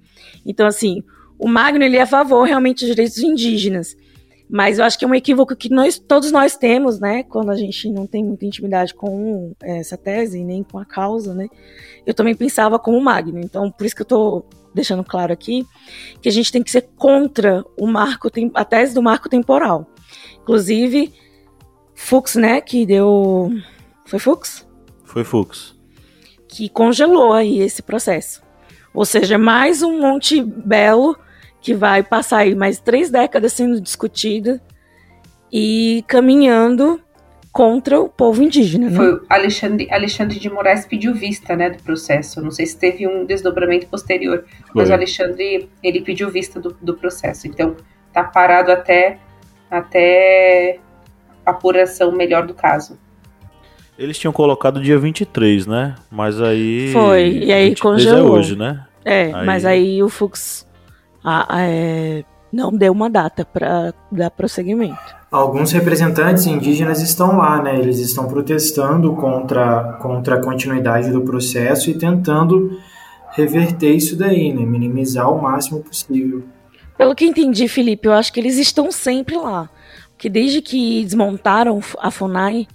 [0.46, 1.02] Então, assim,
[1.40, 3.96] o Magno ele é a favor realmente dos direitos indígenas.
[4.52, 7.24] Mas eu acho que é um equívoco que nós, todos nós temos, né?
[7.24, 11.34] Quando a gente não tem muita intimidade com é, essa tese, nem com a causa,
[11.34, 11.48] né?
[12.06, 13.40] Eu também pensava como Magno.
[13.40, 15.66] Então, por isso que eu estou deixando claro aqui
[16.22, 19.88] que a gente tem que ser contra o marco, a tese do marco temporal.
[20.42, 21.14] Inclusive,
[21.96, 22.60] Fux, né?
[22.60, 23.50] Que deu.
[24.06, 24.68] Foi Fux?
[25.06, 25.74] Foi Fux.
[26.50, 28.44] Que congelou aí esse processo.
[28.94, 31.18] Ou seja, mais um Monte Belo
[31.62, 34.60] que vai passar aí mais três décadas sendo discutida
[35.52, 37.00] e caminhando
[37.52, 38.90] contra o povo indígena.
[38.90, 38.96] Né?
[38.96, 42.42] Foi Alexandre, Alexandre de Moraes pediu vista né, do processo.
[42.42, 44.68] Não sei se teve um desdobramento posterior, Foi.
[44.76, 47.48] mas o Alexandre ele pediu vista do, do processo.
[47.48, 47.76] Então
[48.14, 49.20] tá parado até,
[49.70, 50.80] até
[51.46, 52.98] apuração melhor do caso.
[54.00, 55.96] Eles tinham colocado dia 23, né?
[56.10, 56.92] Mas aí.
[56.92, 58.36] Foi, e aí é congelou.
[58.36, 58.86] É hoje, né?
[59.04, 59.46] É, aí...
[59.46, 60.66] mas aí o Fux
[61.24, 65.22] a, a, é, não deu uma data para dar prosseguimento.
[65.32, 67.80] Alguns representantes indígenas estão lá, né?
[67.80, 72.78] Eles estão protestando contra, contra a continuidade do processo e tentando
[73.32, 74.66] reverter isso daí, né?
[74.66, 76.44] Minimizar o máximo possível.
[76.98, 79.70] Pelo que entendi, Felipe, eu acho que eles estão sempre lá.
[80.10, 82.68] Porque desde que desmontaram a FUNAI,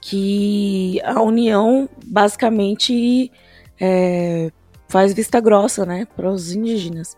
[0.00, 3.30] que a União basicamente
[3.78, 4.50] é,
[4.88, 7.16] faz vista grossa, né, para os indígenas.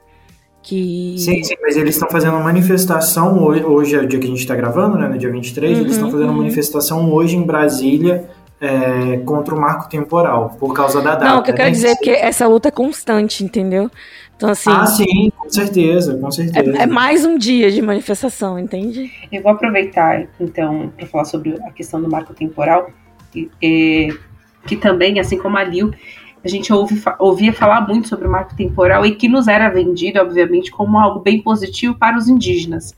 [0.63, 1.17] Que...
[1.19, 4.31] Sim, sim, mas eles estão fazendo uma manifestação hoje, hoje é o dia que a
[4.31, 6.39] gente está gravando, né, no dia 23, uhum, eles estão fazendo uma uhum.
[6.39, 11.25] manifestação hoje em Brasília é, contra o marco temporal, por causa da data.
[11.25, 11.75] Não, o que eu quero né?
[11.75, 13.91] dizer é que essa luta é constante, entendeu?
[14.37, 16.79] Então, assim, ah, sim, com certeza, com certeza.
[16.79, 19.11] É, é mais um dia de manifestação, entende?
[19.33, 22.89] Eu vou aproveitar, então, para falar sobre a questão do marco temporal,
[23.35, 24.17] e, e,
[24.67, 25.93] que também, assim como a Lil,
[26.45, 30.21] a gente ouve, ouvia falar muito sobre o marco temporal e que nos era vendido,
[30.21, 32.95] obviamente, como algo bem positivo para os indígenas.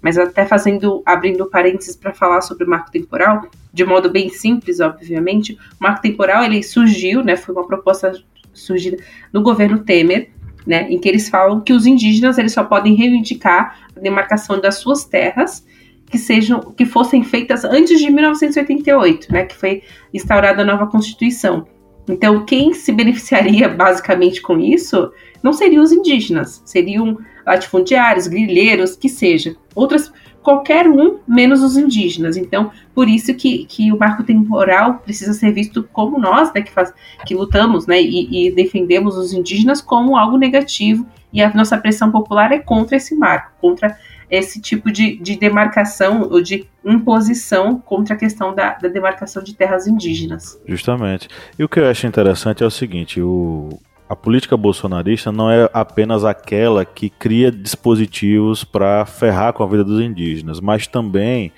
[0.00, 4.78] Mas até fazendo, abrindo parênteses para falar sobre o marco temporal, de modo bem simples,
[4.78, 8.12] obviamente, o marco temporal ele surgiu, né, foi uma proposta
[8.52, 8.98] surgida
[9.32, 10.30] no governo Temer,
[10.66, 14.76] né, em que eles falam que os indígenas eles só podem reivindicar a demarcação das
[14.76, 15.66] suas terras
[16.06, 21.66] que sejam que fossem feitas antes de 1988, né, que foi instaurada a nova constituição.
[22.08, 25.10] Então, quem se beneficiaria basicamente com isso
[25.42, 29.54] não seriam os indígenas, seriam latifundiários, grileiros, que seja.
[29.74, 30.12] Outras,
[30.42, 32.36] qualquer um, menos os indígenas.
[32.36, 36.70] Então, por isso que, que o marco temporal precisa ser visto como nós, né, que,
[36.70, 36.92] faz,
[37.26, 42.12] que lutamos né, e, e defendemos os indígenas como algo negativo, e a nossa pressão
[42.12, 43.98] popular é contra esse marco, contra
[44.30, 49.54] esse tipo de, de demarcação ou de imposição contra a questão da, da demarcação de
[49.54, 50.60] terras indígenas.
[50.66, 51.28] Justamente.
[51.58, 53.68] E o que eu acho interessante é o seguinte: o,
[54.08, 59.84] a política bolsonarista não é apenas aquela que cria dispositivos para ferrar com a vida
[59.84, 61.52] dos indígenas, mas também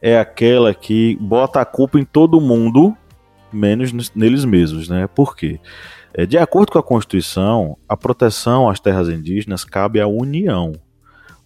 [0.00, 2.96] é aquela que bota a culpa em todo mundo,
[3.52, 5.08] menos neles mesmos, né?
[5.08, 5.60] Por quê?
[6.14, 10.72] É, de acordo com a Constituição, a proteção às terras indígenas cabe à União.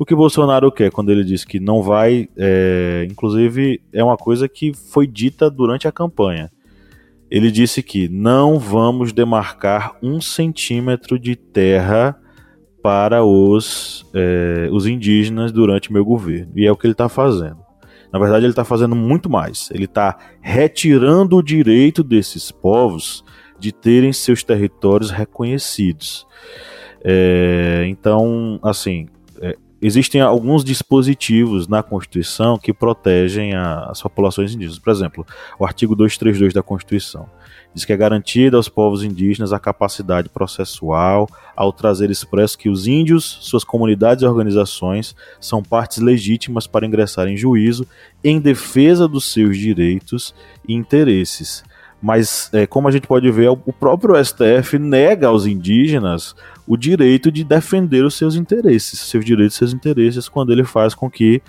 [0.03, 4.49] O que Bolsonaro quer quando ele diz que não vai, é, inclusive é uma coisa
[4.49, 6.51] que foi dita durante a campanha.
[7.31, 12.19] Ele disse que não vamos demarcar um centímetro de terra
[12.83, 16.51] para os, é, os indígenas durante meu governo.
[16.57, 17.59] E é o que ele está fazendo.
[18.13, 19.71] Na verdade, ele está fazendo muito mais.
[19.71, 23.25] Ele está retirando o direito desses povos
[23.57, 26.27] de terem seus territórios reconhecidos.
[27.05, 29.07] É, então, assim,
[29.83, 34.79] existem alguns dispositivos na Constituição que protegem a, as populações indígenas.
[34.79, 35.27] Por exemplo,
[35.59, 37.29] o artigo 232 da Constituição
[37.75, 42.87] diz que é garantida aos povos indígenas a capacidade processual ao trazer expresso que os
[42.87, 47.87] índios, suas comunidades e organizações são partes legítimas para ingressar em juízo
[48.23, 50.35] em defesa dos seus direitos
[50.69, 51.65] e interesses.
[52.03, 56.35] Mas, é, como a gente pode ver, o próprio STF nega aos indígenas
[56.67, 60.97] o direito de defender os seus interesses, seus direitos e seus interesses, quando ele faz
[60.97, 61.41] com que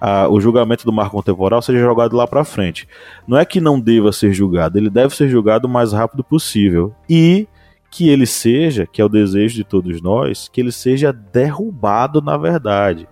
[0.00, 2.88] a, o julgamento do marco contemporâneo seja jogado lá para frente.
[3.24, 6.92] Não é que não deva ser julgado, ele deve ser julgado o mais rápido possível.
[7.08, 7.46] E
[7.88, 12.36] que ele seja, que é o desejo de todos nós, que ele seja derrubado na
[12.36, 13.08] verdade.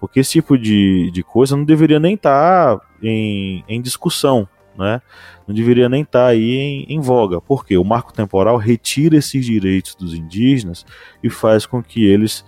[0.00, 4.48] Porque esse tipo de, de coisa não deveria nem estar tá em, em discussão
[4.78, 5.00] né?
[5.46, 7.40] Não deveria nem estar tá aí em, em voga.
[7.40, 10.84] Porque o marco temporal retira esses direitos dos indígenas
[11.22, 12.44] e faz com que eles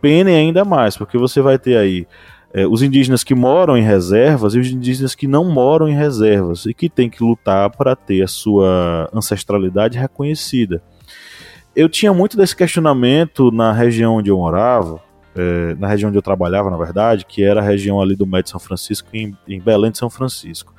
[0.00, 2.06] penem ainda mais, porque você vai ter aí
[2.52, 6.66] é, os indígenas que moram em reservas e os indígenas que não moram em reservas
[6.66, 10.82] e que têm que lutar para ter a sua ancestralidade reconhecida.
[11.76, 15.00] Eu tinha muito desse questionamento na região onde eu morava,
[15.36, 18.50] é, na região onde eu trabalhava, na verdade, que era a região ali do Médio
[18.50, 20.74] São Francisco, em, em Belém de São Francisco.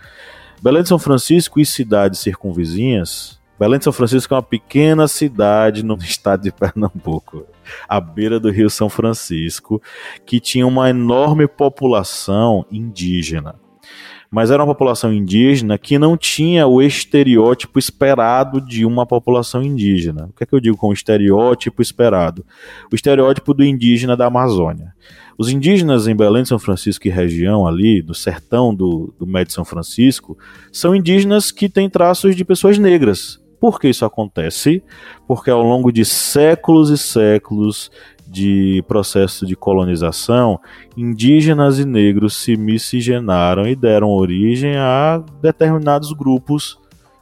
[0.62, 3.40] Belém de São Francisco e cidades circunvizinhas.
[3.58, 7.46] Belém de São Francisco é uma pequena cidade no estado de Pernambuco,
[7.88, 9.82] à beira do Rio São Francisco,
[10.26, 13.56] que tinha uma enorme população indígena
[14.32, 20.26] mas era uma população indígena que não tinha o estereótipo esperado de uma população indígena.
[20.26, 22.46] O que é que eu digo com estereótipo esperado?
[22.92, 24.94] O estereótipo do indígena da Amazônia.
[25.40, 29.54] Os indígenas em Belém de São Francisco e região ali, no sertão do, do Médio
[29.54, 30.38] São Francisco,
[30.70, 33.40] são indígenas que têm traços de pessoas negras.
[33.58, 34.84] Por que isso acontece?
[35.26, 37.90] Porque ao longo de séculos e séculos
[38.28, 40.60] de processo de colonização,
[40.98, 46.78] indígenas e negros se miscigenaram e deram origem a determinados grupos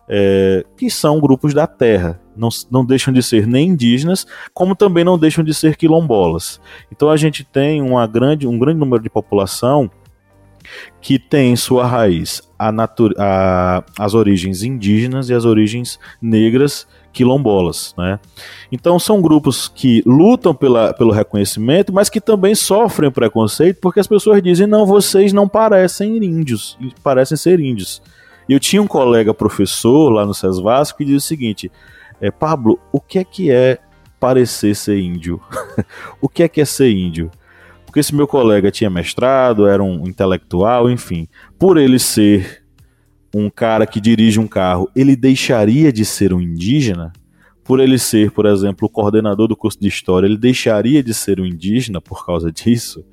[0.10, 2.20] é, que são grupos da terra.
[2.38, 6.62] Não, não deixam de ser nem indígenas, como também não deixam de ser quilombolas.
[6.92, 9.90] Então a gente tem uma grande, um grande número de população
[11.02, 12.72] que tem em sua raiz a
[13.18, 18.20] a, as origens indígenas e as origens negras quilombolas, né?
[18.72, 24.08] Então são grupos que lutam pela, pelo reconhecimento, mas que também sofrem preconceito porque as
[24.08, 28.02] pessoas dizem não, vocês não parecem índios, parecem ser índios.
[28.48, 31.72] Eu tinha um colega professor lá no SES Vasco que dizia o seguinte:
[32.20, 33.80] é, Pablo, o que é que é
[34.20, 35.42] parecer ser índio?
[36.22, 37.32] o que é que é ser índio?
[37.86, 42.64] Porque esse meu colega tinha mestrado, era um intelectual, enfim, por ele ser
[43.34, 47.14] um cara que dirige um carro, ele deixaria de ser um indígena?
[47.64, 51.40] Por ele ser, por exemplo, o coordenador do curso de história, ele deixaria de ser
[51.40, 53.06] um indígena por causa disso?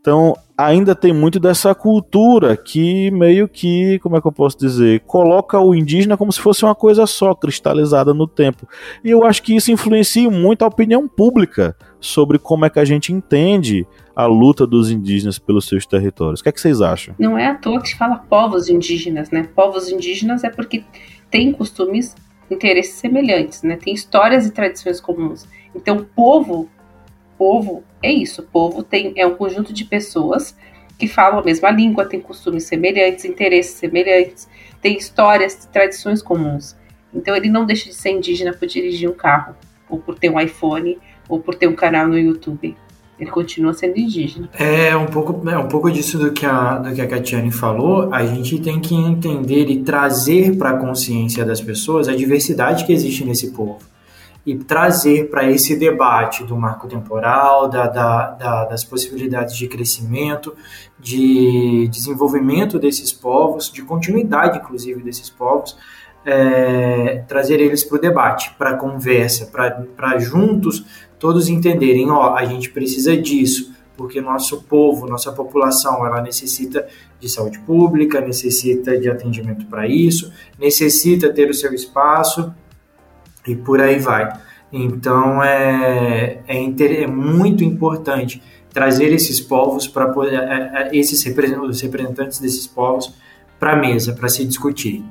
[0.00, 5.00] Então, ainda tem muito dessa cultura que meio que, como é que eu posso dizer,
[5.06, 8.68] coloca o indígena como se fosse uma coisa só, cristalizada no tempo.
[9.04, 12.84] E eu acho que isso influencia muito a opinião pública sobre como é que a
[12.84, 13.86] gente entende
[14.16, 16.40] a luta dos indígenas pelos seus territórios.
[16.40, 17.14] O que é que vocês acham?
[17.20, 19.48] Não é à toa que se fala povos indígenas, né?
[19.54, 20.82] Povos indígenas é porque
[21.30, 22.16] tem costumes,
[22.50, 23.76] interesses semelhantes, né?
[23.76, 25.46] Tem histórias e tradições comuns.
[25.72, 26.68] Então, povo,
[27.38, 28.42] povo é isso.
[28.42, 30.54] Povo tem é um conjunto de pessoas
[30.98, 34.48] que falam a mesma língua, tem costumes semelhantes, interesses semelhantes,
[34.82, 36.76] tem histórias, tradições comuns.
[37.14, 39.54] Então, ele não deixa de ser indígena por dirigir um carro,
[39.88, 42.76] ou por ter um iPhone, ou por ter um canal no YouTube.
[43.18, 44.48] Ele continua sendo indígena.
[44.56, 48.12] É um pouco, é um pouco disso do que a, do que a Catiane falou.
[48.12, 52.92] A gente tem que entender e trazer para a consciência das pessoas a diversidade que
[52.92, 53.78] existe nesse povo.
[54.48, 60.54] E trazer para esse debate do marco temporal, da, da, da, das possibilidades de crescimento,
[60.98, 65.76] de desenvolvimento desses povos, de continuidade, inclusive, desses povos,
[66.24, 69.50] é, trazer eles para o debate, para a conversa,
[69.94, 70.82] para juntos
[71.18, 76.86] todos entenderem, ó, a gente precisa disso, porque nosso povo, nossa população, ela necessita
[77.20, 82.54] de saúde pública, necessita de atendimento para isso, necessita ter o seu espaço
[83.46, 84.32] e por aí vai.
[84.72, 91.80] Então é, é, inter, é muito importante trazer esses povos para é, é, esses os
[91.80, 93.12] representantes desses povos
[93.58, 95.02] para a mesa para se discutir.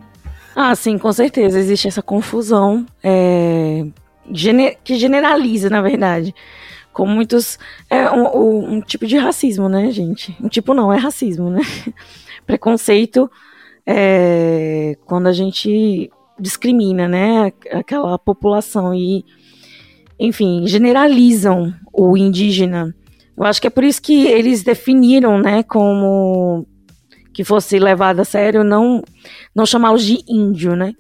[0.56, 3.86] Ah, sim, com certeza existe essa confusão é,
[4.84, 6.34] que generaliza, na verdade.
[6.94, 7.60] Com muitos.
[7.90, 10.36] É um, um, tipo de racismo, né, gente?
[10.42, 11.62] Um tipo não, é racismo, né?
[12.46, 13.30] Preconceito
[13.86, 19.26] é quando a gente discrimina, né, aquela população e,
[20.20, 22.96] enfim, generalizam o indígena.
[23.36, 26.68] Eu acho que é por isso que eles definiram, né, como
[27.34, 29.04] que fosse levado a sério, não,
[29.56, 30.94] não chamá-los de índio, né?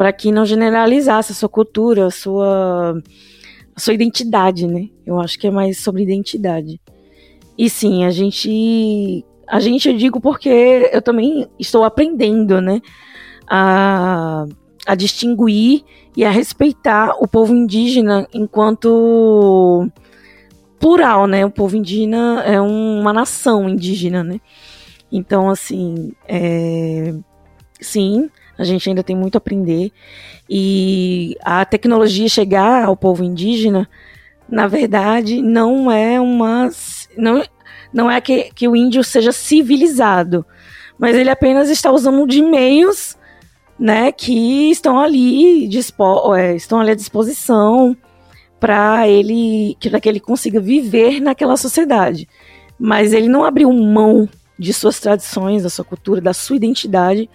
[0.00, 2.98] para que não generalizasse a sua cultura, a sua,
[3.76, 4.88] a sua identidade, né?
[5.04, 6.80] Eu acho que é mais sobre identidade.
[7.58, 9.22] E sim, a gente.
[9.46, 12.80] A gente, eu digo porque eu também estou aprendendo, né?
[13.46, 14.46] A,
[14.86, 15.84] a distinguir
[16.16, 19.88] e a respeitar o povo indígena enquanto
[20.78, 21.44] plural, né?
[21.44, 24.40] O povo indígena é uma nação indígena, né?
[25.12, 27.14] Então, assim, é,
[27.80, 29.92] sim, a gente ainda tem muito a aprender.
[30.48, 33.88] E a tecnologia chegar ao povo indígena,
[34.48, 36.70] na verdade, não é uma.
[37.16, 37.42] Não,
[37.92, 40.44] não é que, que o índio seja civilizado,
[40.98, 43.16] mas ele apenas está usando de meios
[43.80, 47.96] né, que estão ali, dispo, é, estão ali à disposição
[48.60, 52.28] para ele, para que ele consiga viver naquela sociedade.
[52.78, 54.28] Mas ele não abriu mão
[54.58, 57.30] de suas tradições, da sua cultura, da sua identidade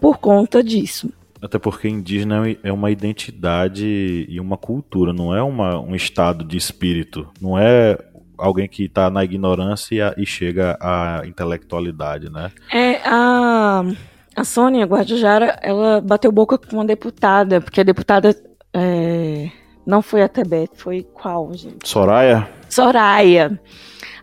[0.00, 1.12] por conta disso.
[1.42, 6.56] Até porque indígena é uma identidade e uma cultura, não é uma, um estado de
[6.56, 7.28] espírito.
[7.38, 7.98] Não é
[8.38, 12.50] alguém que está na ignorância e chega à intelectualidade, né?
[12.72, 13.84] É, a,
[14.34, 18.34] a Sônia Guardijara, ela bateu boca com uma deputada, porque a deputada
[18.72, 19.50] é,
[19.86, 21.88] não foi a Tebet, foi qual, gente?
[21.88, 22.48] Soraya?
[22.68, 23.60] Soraya.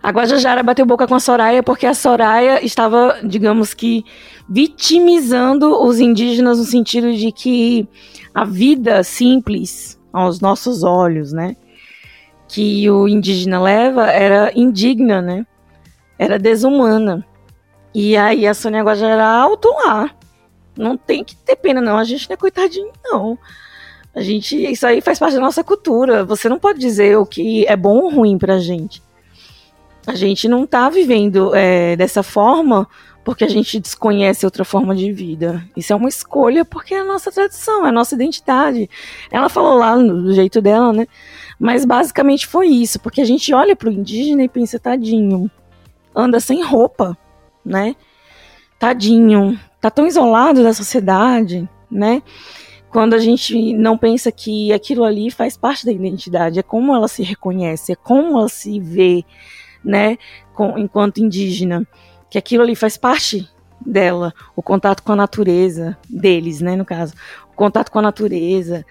[0.02, 4.04] A Guajajara bateu boca com a Soraya porque a Soraya estava, digamos que,
[4.50, 7.88] vitimizando os indígenas no sentido de que
[8.34, 11.56] a vida simples, aos nossos olhos, né,
[12.48, 15.46] que o indígena leva era indigna, né,
[16.18, 17.26] era desumana.
[17.94, 20.12] E aí a Sônia Guajajara alto lá.
[20.78, 21.98] Não tem que ter pena, não.
[21.98, 23.38] A gente não é coitadinho, não.
[24.16, 26.24] A gente, isso aí faz parte da nossa cultura.
[26.26, 29.02] Você não pode dizer o que é bom ou ruim pra gente.
[30.08, 32.88] A gente não está vivendo é, dessa forma
[33.24, 35.64] porque a gente desconhece outra forma de vida.
[35.78, 38.90] Isso é uma escolha porque é a nossa tradição, é a nossa identidade.
[39.30, 41.06] Ela falou lá do jeito dela, né?
[41.60, 45.52] Mas basicamente foi isso, porque a gente olha para o indígena e pensa, tadinho,
[46.16, 47.16] anda sem roupa,
[47.66, 47.96] né?
[48.78, 52.22] Tadinho, tá tão isolado da sociedade, né?
[52.90, 57.08] Quando a gente não pensa que aquilo ali faz parte da identidade, é como ela
[57.08, 59.24] se reconhece, é como ela se vê,
[59.84, 60.18] né,
[60.56, 61.88] com, enquanto indígena,
[62.32, 63.48] que aquilo ali faz parte
[63.80, 67.14] dela, o contato com a natureza, deles, né, no caso,
[67.52, 68.84] o contato com a natureza,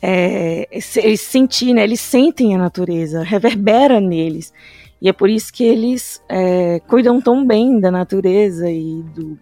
[0.00, 0.66] é,
[0.96, 4.52] eles sentir, né, eles sentem a natureza, reverbera neles,
[5.02, 9.36] e é por isso que eles é, cuidam tão bem da natureza e do,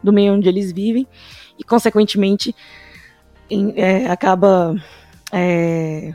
[0.00, 1.04] do meio onde eles vivem,
[1.58, 2.54] e consequentemente
[3.50, 4.74] em, é, acaba
[5.32, 6.14] é,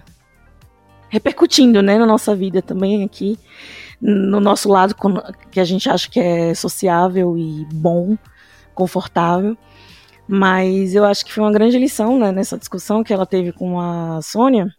[1.10, 3.38] repercutindo né, na nossa vida também aqui
[4.02, 4.96] no nosso lado
[5.52, 8.18] que a gente acha que é sociável e bom,
[8.74, 9.58] confortável.
[10.26, 13.78] Mas eu acho que foi uma grande lição né, nessa discussão que ela teve com
[13.80, 14.74] a Sônia.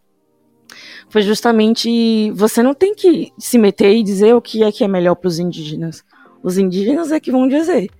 [1.11, 4.89] Foi justamente você não tem que se meter e dizer o que é que é
[4.89, 6.05] melhor para os indígenas.
[6.43, 7.91] Os indígenas é que vão dizer.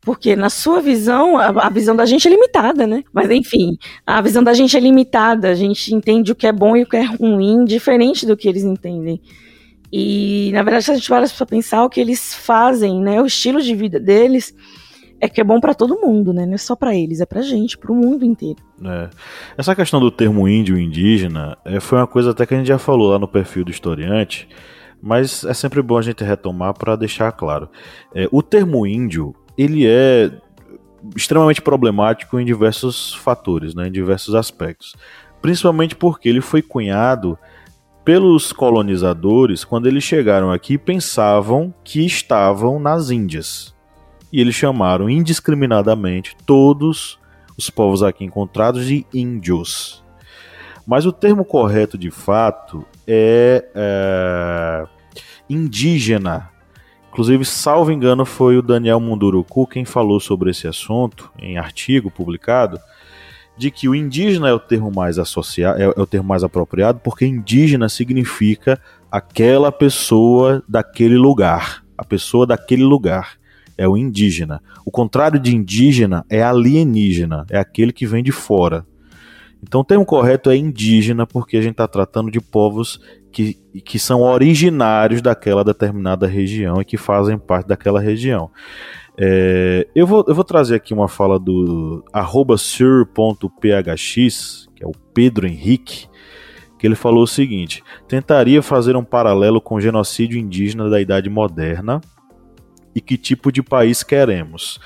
[0.00, 3.04] Porque na sua visão, a, a, visão da gente é limitada, né?
[3.12, 5.50] Mas enfim, a visão da gente é limitada.
[5.50, 8.48] A gente entende o que é bom e o que é ruim, diferente do que
[8.48, 9.22] eles entendem.
[9.92, 13.26] E, na verdade, se a gente para para pensar o que eles fazem, né, o
[13.26, 14.52] estilo de vida deles,
[15.22, 16.44] é que é bom para todo mundo, né?
[16.44, 18.58] Não é só para eles, é pra gente, pro mundo inteiro.
[18.84, 19.08] É.
[19.56, 22.76] Essa questão do termo índio indígena é, foi uma coisa até que a gente já
[22.76, 24.48] falou lá no perfil do historiante,
[25.00, 27.70] mas é sempre bom a gente retomar para deixar claro.
[28.12, 30.28] É, o termo índio, ele é
[31.14, 34.96] extremamente problemático em diversos fatores, né, em diversos aspectos.
[35.40, 37.38] Principalmente porque ele foi cunhado
[38.04, 43.72] pelos colonizadores, quando eles chegaram aqui, pensavam que estavam nas Índias.
[44.32, 47.18] E eles chamaram indiscriminadamente todos
[47.56, 50.02] os povos aqui encontrados de índios.
[50.86, 54.86] Mas o termo correto de fato é, é
[55.48, 56.50] indígena.
[57.10, 62.80] Inclusive, salvo engano, foi o Daniel Munduruku quem falou sobre esse assunto em artigo publicado
[63.56, 67.00] de que o indígena é o termo mais associado, é, é o termo mais apropriado,
[67.00, 68.80] porque indígena significa
[69.10, 73.36] aquela pessoa daquele lugar, a pessoa daquele lugar
[73.76, 74.62] é o indígena.
[74.84, 78.86] O contrário de indígena é alienígena, é aquele que vem de fora.
[79.62, 83.00] Então o termo correto é indígena porque a gente está tratando de povos
[83.30, 83.54] que,
[83.84, 88.50] que são originários daquela determinada região e que fazem parte daquela região.
[89.16, 92.04] É, eu, vou, eu vou trazer aqui uma fala do
[92.58, 93.48] sur.phx,
[94.74, 96.08] que é o Pedro Henrique,
[96.78, 101.30] que ele falou o seguinte: tentaria fazer um paralelo com o genocídio indígena da Idade
[101.30, 102.00] Moderna
[102.94, 104.80] e que tipo de país queremos.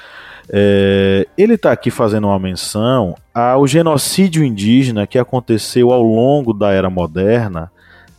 [0.49, 6.71] É, ele está aqui fazendo uma menção ao genocídio indígena que aconteceu ao longo da
[6.71, 7.71] Era Moderna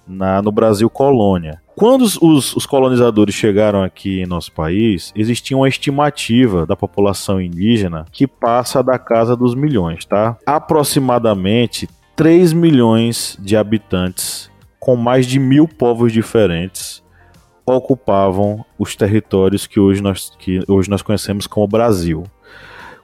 [0.06, 1.62] na, no Brasil colônia.
[1.76, 8.06] Quando os, os, colonizadores chegaram aqui em nosso país, existia uma estimativa da população indígena
[8.12, 10.36] que passa da casa dos milhões, tá?
[10.44, 17.04] Aproximadamente 3 milhões de habitantes, com mais de mil povos diferentes,
[17.68, 22.24] ocupavam os territórios que hoje nós, que hoje nós conhecemos como Brasil.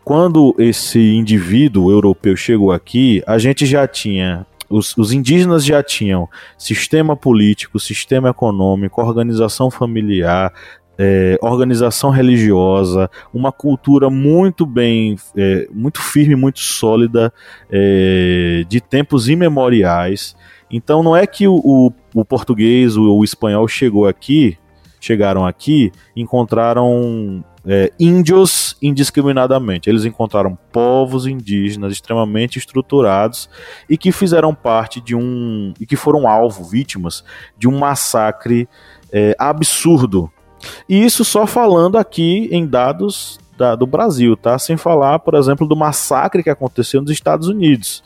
[0.03, 6.27] Quando esse indivíduo europeu chegou aqui, a gente já tinha os, os indígenas já tinham
[6.57, 10.51] sistema político, sistema econômico, organização familiar,
[10.97, 17.31] é, organização religiosa, uma cultura muito bem, é, muito firme, muito sólida,
[17.69, 20.35] é, de tempos imemoriais.
[20.73, 24.57] Então não é que o, o, o português, o, o, espanhol chegou aqui,
[24.99, 29.87] chegaram aqui, encontraram é, índios indiscriminadamente.
[29.87, 33.47] Eles encontraram povos indígenas extremamente estruturados
[33.87, 37.23] e que fizeram parte de um e que foram alvo, vítimas
[37.55, 38.67] de um massacre
[39.11, 40.31] é, absurdo
[40.87, 44.57] e isso só falando aqui em dados da, do Brasil, tá?
[44.57, 48.03] Sem falar, por exemplo, do massacre que aconteceu nos Estados Unidos.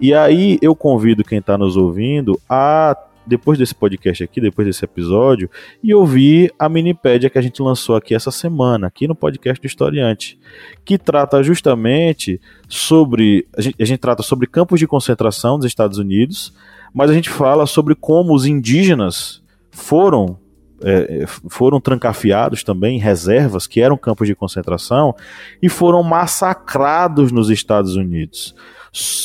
[0.00, 4.84] E aí eu convido quem está nos ouvindo a depois desse podcast aqui, depois desse
[4.84, 5.48] episódio,
[5.82, 9.66] e ouvir a minipédia que a gente lançou aqui essa semana, aqui no podcast do
[9.66, 10.38] Historiante,
[10.84, 13.46] que trata justamente sobre.
[13.56, 16.52] A gente, a gente trata sobre campos de concentração dos Estados Unidos,
[16.92, 20.38] mas a gente fala sobre como os indígenas foram
[20.82, 25.14] é, é, foram trancafiados também em reservas, que eram campos de concentração,
[25.62, 28.54] e foram massacrados nos Estados Unidos.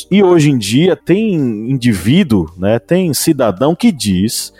[0.09, 4.51] E hoje em dia tem indivíduo, né, tem cidadão que diz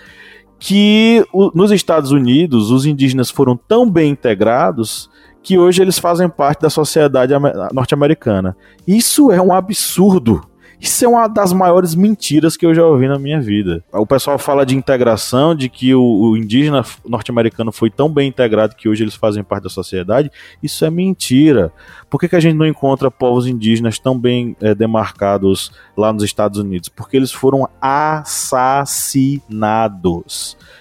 [0.60, 5.10] que o, nos Estados Unidos os indígenas foram tão bem integrados
[5.42, 7.34] que hoje eles fazem parte da sociedade
[7.74, 8.56] norte-americana.
[8.86, 10.42] Isso é um absurdo.
[10.80, 13.84] Isso é uma das maiores mentiras que eu já ouvi na minha vida.
[13.92, 18.78] O pessoal fala de integração, de que o, o indígena norte-americano foi tão bem integrado
[18.78, 20.32] que hoje eles fazem parte da sociedade.
[20.64, 21.74] Isso é mentira.
[22.10, 26.24] Por que, que a gente não encontra povos indígenas tão bem é, demarcados lá nos
[26.24, 26.88] Estados Unidos?
[26.88, 29.38] Porque eles foram assassinados.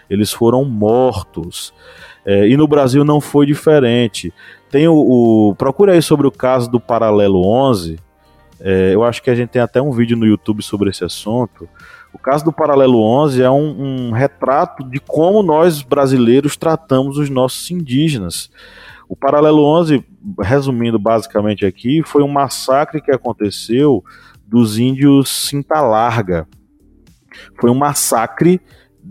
[0.08, 1.74] Eles foram mortos.
[2.24, 4.32] É, e no Brasil não foi diferente.
[4.70, 7.98] Tem o, o procura aí sobre o caso do Paralelo 11
[8.60, 11.68] é, eu acho que a gente tem até um vídeo no YouTube sobre esse assunto.
[12.12, 17.28] O caso do Paralelo 11 é um, um retrato de como nós brasileiros tratamos os
[17.28, 18.50] nossos indígenas.
[19.08, 20.04] O Paralelo 11,
[20.40, 24.04] resumindo basicamente aqui, foi um massacre que aconteceu
[24.46, 26.46] dos índios Cinta Larga.
[27.60, 28.60] Foi um massacre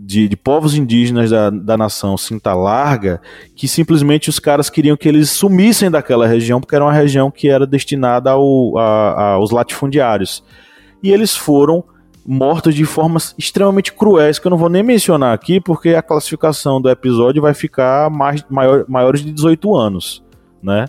[0.06, 3.20] de, de, povos indígenas da, da nação Cinta Larga,
[3.56, 7.50] que simplesmente os caras queriam que eles sumissem daquela região, porque era uma região que
[7.50, 10.43] era destinada ao, a, aos latifundiários.
[11.02, 11.84] E eles foram
[12.26, 16.82] mortos de formas extremamente cruéis, que eu não vou nem mencionar aqui, porque a classificação
[16.82, 20.24] do episódio vai ficar mais, maior, maiores de 18 anos,
[20.62, 20.86] né?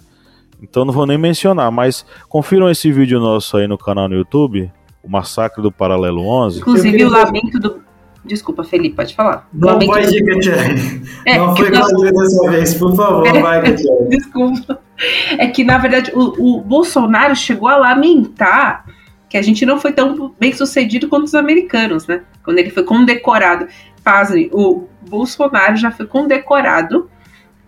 [0.61, 4.71] Então não vou nem mencionar, mas confiram esse vídeo nosso aí no canal no YouTube,
[5.03, 6.61] o Massacre do Paralelo 11.
[6.61, 7.88] Inclusive o lamento do
[8.29, 9.49] Desculpa, Felipe, pode falar.
[9.53, 11.03] Não pode ir, Catiane.
[11.25, 11.91] É, não foi nós...
[12.13, 14.09] dessa vez, por favor, é, vai, Catiane.
[14.11, 14.81] Desculpa.
[15.39, 18.85] É que, na verdade, o, o, Bolsonaro chegou a lamentar
[19.29, 22.23] que a gente não foi tão bem sucedido quanto os americanos, né?
[22.45, 23.67] Quando ele foi condecorado.
[24.05, 27.11] Fazem, o Bolsonaro já foi condecorado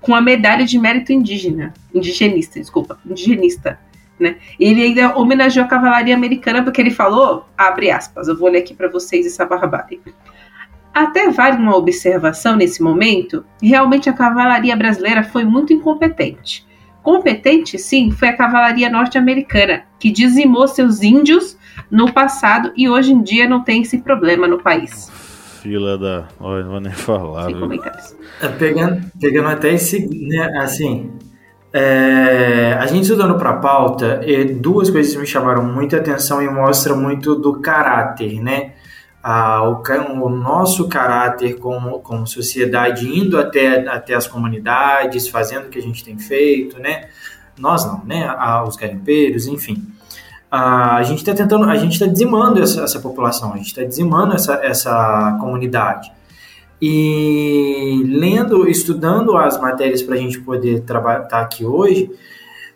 [0.01, 1.73] com a medalha de mérito indígena.
[1.95, 2.99] Indigenista, desculpa.
[3.05, 3.79] Indigenista.
[4.19, 4.37] Né?
[4.59, 8.75] Ele ainda homenageou a cavalaria americana porque ele falou, abre aspas, eu vou ler aqui
[8.75, 10.01] para vocês essa barbárie.
[10.93, 16.67] Até vale uma observação nesse momento, realmente a cavalaria brasileira foi muito incompetente.
[17.03, 21.57] Competente, sim, foi a cavalaria norte-americana, que dizimou seus índios
[21.91, 25.11] no passado e hoje em dia não tem esse problema no país.
[25.63, 26.29] Fila da.
[26.39, 27.45] Olha, não vou nem falar.
[27.47, 28.17] Sem comentários.
[28.43, 30.07] É, pegando, pegando até esse.
[30.07, 31.11] Né, assim.
[31.73, 34.21] É, a gente estudando para a pauta,
[34.59, 38.73] duas coisas me chamaram muita atenção e mostram muito do caráter, né?
[39.23, 45.79] O, o, nosso caráter como, como sociedade indo até, até as comunidades, fazendo o que
[45.79, 47.09] a gente tem feito, né?
[47.59, 48.35] Nós não, né?
[48.67, 49.87] Os garimpeiros, enfim.
[50.51, 53.85] Ah, a gente está tentando, a gente está dizimando essa, essa população, a gente está
[53.85, 56.11] dizimando essa, essa comunidade.
[56.81, 62.11] E lendo, estudando as matérias para a gente poder trabalhar tá aqui hoje,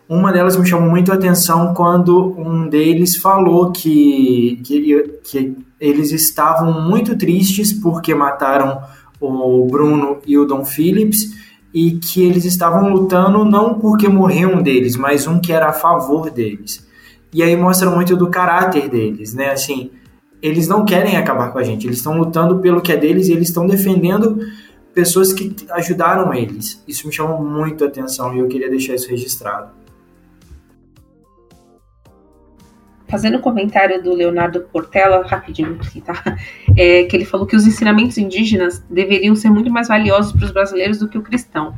[0.07, 6.11] uma delas me chamou muito a atenção quando um deles falou que, que, que eles
[6.11, 8.81] estavam muito tristes porque mataram
[9.19, 11.33] o Bruno e o Dom Phillips
[11.73, 15.73] e que eles estavam lutando não porque morreu um deles, mas um que era a
[15.73, 16.87] favor deles.
[17.33, 19.51] E aí mostra muito do caráter deles, né?
[19.51, 19.91] Assim,
[20.41, 23.33] eles não querem acabar com a gente, eles estão lutando pelo que é deles e
[23.33, 24.39] eles estão defendendo
[24.93, 26.81] pessoas que ajudaram eles.
[26.87, 29.71] Isso me chamou muito a atenção e eu queria deixar isso registrado.
[33.15, 36.21] Fazendo o comentário do Leonardo Portela, rapidinho aqui, tá?
[36.77, 40.51] É, que ele falou que os ensinamentos indígenas deveriam ser muito mais valiosos para os
[40.51, 41.73] brasileiros do que o cristão.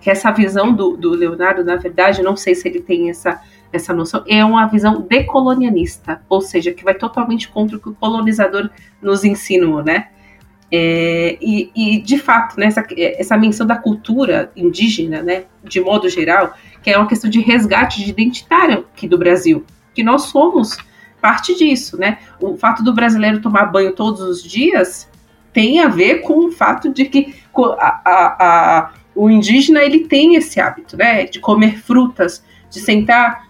[0.00, 3.92] Que essa visão do, do Leonardo, na verdade, não sei se ele tem essa, essa
[3.92, 8.70] noção, é uma visão decolonialista, ou seja, que vai totalmente contra o que o colonizador
[9.02, 10.06] nos ensinou, né?
[10.70, 16.08] É, e, e, de fato, né, essa, essa menção da cultura indígena, né, de modo
[16.08, 19.64] geral, que é uma questão de resgate de identitário aqui do Brasil,
[19.98, 20.78] que nós somos
[21.20, 22.18] parte disso, né?
[22.40, 25.10] O fato do brasileiro tomar banho todos os dias
[25.52, 27.34] tem a ver com o fato de que
[27.80, 33.48] a, a, a, o indígena ele tem esse hábito, né, de comer frutas, de sentar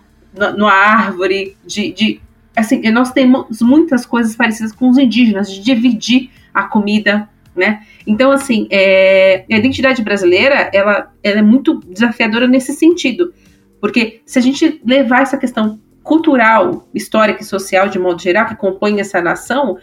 [0.56, 2.20] numa árvore, de, de
[2.56, 7.82] assim, nós temos muitas coisas parecidas com os indígenas, de dividir a comida, né?
[8.06, 13.34] Então, assim, é, a identidade brasileira, ela, ela é muito desafiadora nesse sentido,
[13.82, 15.78] porque se a gente levar essa questão
[16.08, 19.76] cultural, histórica e social, de modo geral, que compõe essa nação,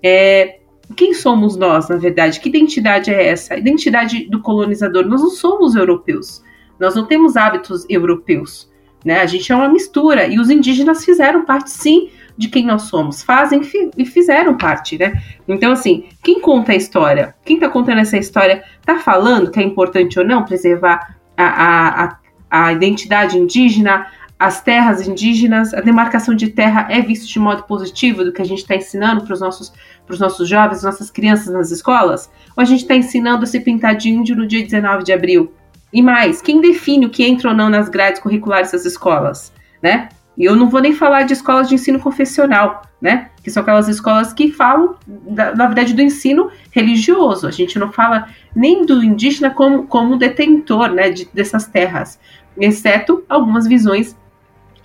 [0.00, 0.60] é,
[0.96, 2.38] quem somos nós, na verdade?
[2.38, 3.54] Que identidade é essa?
[3.54, 5.04] A identidade do colonizador.
[5.04, 6.40] Nós não somos europeus.
[6.78, 8.70] Nós não temos hábitos europeus.
[9.04, 9.20] Né?
[9.20, 10.28] A gente é uma mistura.
[10.28, 13.20] E os indígenas fizeram parte, sim, de quem nós somos.
[13.20, 13.60] Fazem
[13.98, 15.20] e fizeram parte, né?
[15.48, 17.34] Então, assim, quem conta a história?
[17.44, 22.04] Quem está contando essa história está falando que é importante ou não preservar a, a,
[22.04, 22.18] a,
[22.50, 24.06] a identidade indígena,
[24.42, 28.44] as terras indígenas, a demarcação de terra é visto de modo positivo do que a
[28.44, 29.72] gente está ensinando para os nossos,
[30.18, 32.28] nossos jovens, nossas crianças nas escolas?
[32.56, 35.52] Ou a gente está ensinando a se pintar de índio no dia 19 de abril?
[35.92, 39.52] E mais, quem define o que entra ou não nas grades curriculares das escolas?
[39.80, 40.08] Né?
[40.36, 43.30] E eu não vou nem falar de escolas de ensino confessional, né?
[43.44, 47.46] Que são aquelas escolas que falam, da, na verdade, do ensino religioso.
[47.46, 48.26] A gente não fala
[48.56, 52.18] nem do indígena como, como detentor né, de, dessas terras,
[52.58, 54.16] exceto algumas visões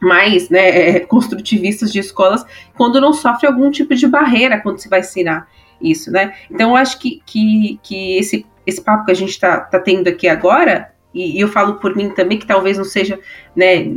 [0.01, 2.45] mais né, é, construtivistas de escolas,
[2.75, 5.47] quando não sofre algum tipo de barreira quando se vai ensinar
[5.81, 6.33] isso, né?
[6.49, 10.07] Então, eu acho que, que, que esse, esse papo que a gente está tá tendo
[10.07, 13.19] aqui agora, e, e, eu falo por mim também, que talvez não seja,
[13.55, 13.87] né,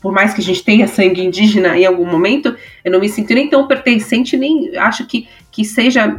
[0.00, 3.34] por mais que a gente tenha sangue indígena em algum momento, eu não me sinto
[3.34, 6.16] nem tão pertencente, nem acho que, que seja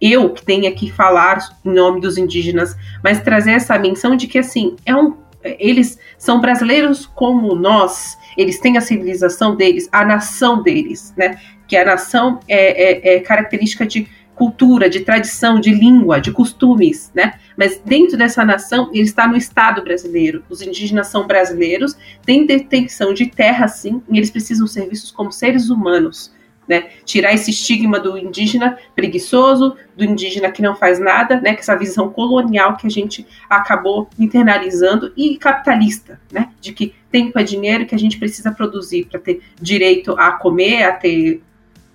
[0.00, 4.38] eu que tenha que falar em nome dos indígenas, mas trazer essa menção de que,
[4.38, 5.14] assim, é um
[5.44, 11.38] eles são brasileiros como nós, eles têm a civilização deles, a nação deles, né?
[11.68, 17.10] Que a nação é, é, é característica de cultura, de tradição, de língua, de costumes,
[17.14, 17.34] né?
[17.56, 20.42] Mas dentro dessa nação, ele está no Estado brasileiro.
[20.48, 25.30] Os indígenas são brasileiros, têm detenção de terra, sim, e eles precisam ser vistos como
[25.30, 26.32] seres humanos.
[26.66, 26.88] Né?
[27.04, 31.54] Tirar esse estigma do indígena preguiçoso, do indígena que não faz nada, né?
[31.54, 36.50] Que essa visão colonial que a gente acabou internalizando e capitalista, né?
[36.60, 40.84] De que tempo é dinheiro que a gente precisa produzir para ter direito a comer,
[40.84, 41.42] a ter,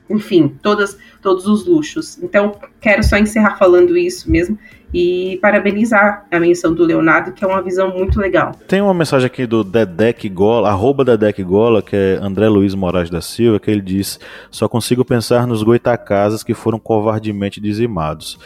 [0.10, 2.18] enfim, todas, todos os luxos.
[2.22, 4.58] Então, quero só encerrar falando isso mesmo
[4.94, 8.54] e parabenizar a menção do Leonardo, que é uma visão muito legal.
[8.68, 13.10] Tem uma mensagem aqui do Dedec Gola, arroba Dedec Gola, que é André Luiz Moraes
[13.10, 14.20] da Silva, que ele diz:
[14.50, 18.40] só consigo pensar nos goitacazes que foram covardemente dizimados.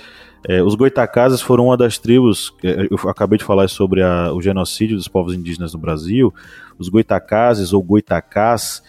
[0.48, 4.42] É, os goitacazes foram uma das tribos, é, eu acabei de falar sobre a, o
[4.42, 6.34] genocídio dos povos indígenas no Brasil.
[6.78, 8.84] Os goitacazes ou goitacás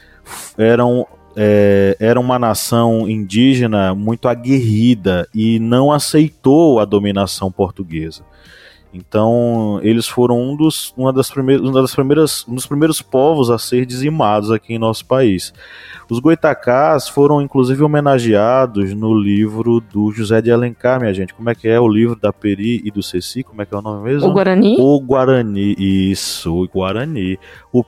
[0.59, 1.07] eram
[1.37, 8.22] é, era uma nação indígena muito aguerrida e não aceitou a dominação portuguesa.
[8.95, 13.51] Então, eles foram um dos, uma das primeiras, uma das primeiras, um dos primeiros povos
[13.51, 15.53] a ser dizimados aqui em nosso país.
[16.09, 21.35] Os goitacás foram, inclusive, homenageados no livro do José de Alencar, minha gente.
[21.35, 23.43] Como é que é o livro da Peri e do Ceci?
[23.43, 24.28] Como é que é o nome mesmo?
[24.28, 24.76] O Guarani?
[24.78, 27.37] O Guarani, isso, o Guarani.
[27.72, 27.85] O,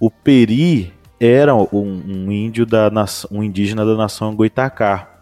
[0.00, 2.90] o Peri era um, um índio da
[3.30, 5.12] um indígena da nação Goitacá.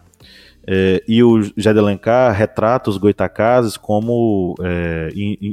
[0.67, 5.09] É, e o José de Alencar retrata os goitacazes como é,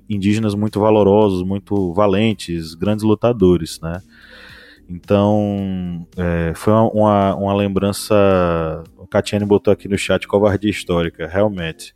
[0.08, 4.00] indígenas muito valorosos, muito valentes, grandes lutadores, né?
[4.88, 8.14] Então, é, foi uma, uma, uma lembrança.
[8.96, 11.94] O Catiane botou aqui no chat covardia histórica, realmente.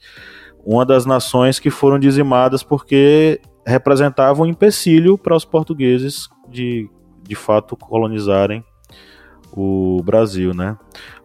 [0.65, 6.89] Uma das nações que foram dizimadas porque representavam um empecilho para os portugueses de
[7.27, 8.65] de fato colonizarem
[9.53, 10.77] o Brasil, né?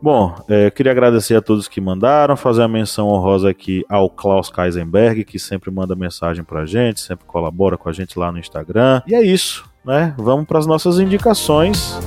[0.02, 4.50] Bom, é, queria agradecer a todos que mandaram, fazer a menção honrosa aqui ao Klaus
[4.50, 9.02] Kaisenberg, que sempre manda mensagem pra gente, sempre colabora com a gente lá no Instagram.
[9.06, 10.16] E é isso, né?
[10.18, 12.00] Vamos para as nossas indicações.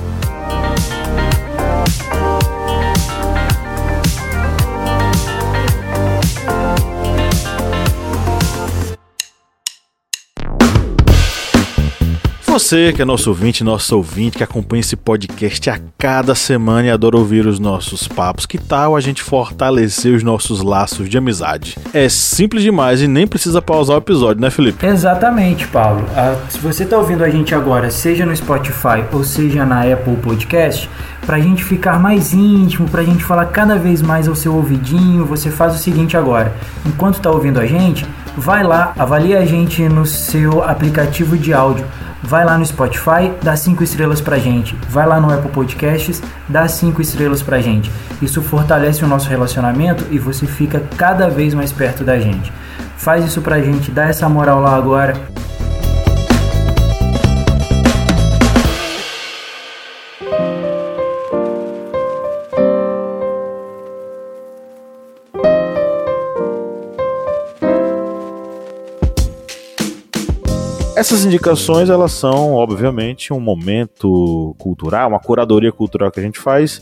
[12.65, 16.89] Você que é nosso ouvinte, nosso ouvinte, que acompanha esse podcast a cada semana e
[16.89, 21.77] adora ouvir os nossos papos, que tal a gente fortalecer os nossos laços de amizade?
[21.93, 24.83] É simples demais e nem precisa pausar o episódio, né, Felipe?
[24.83, 26.03] Exatamente, Paulo.
[26.15, 30.15] Ah, se você está ouvindo a gente agora, seja no Spotify ou seja na Apple
[30.15, 30.89] Podcast,
[31.23, 34.55] para a gente ficar mais íntimo, para a gente falar cada vez mais ao seu
[34.55, 36.51] ouvidinho, você faz o seguinte agora.
[36.83, 38.07] Enquanto está ouvindo a gente,
[38.37, 41.85] vai lá, avalie a gente no seu aplicativo de áudio.
[42.21, 44.75] Vai lá no Spotify, dá 5 estrelas pra gente.
[44.89, 47.91] Vai lá no Apple Podcasts, dá 5 estrelas pra gente.
[48.21, 52.51] Isso fortalece o nosso relacionamento e você fica cada vez mais perto da gente.
[52.97, 55.34] Faz isso pra gente, dá essa moral lá agora.
[71.15, 76.81] Essas indicações, elas são, obviamente, um momento cultural, uma curadoria cultural que a gente faz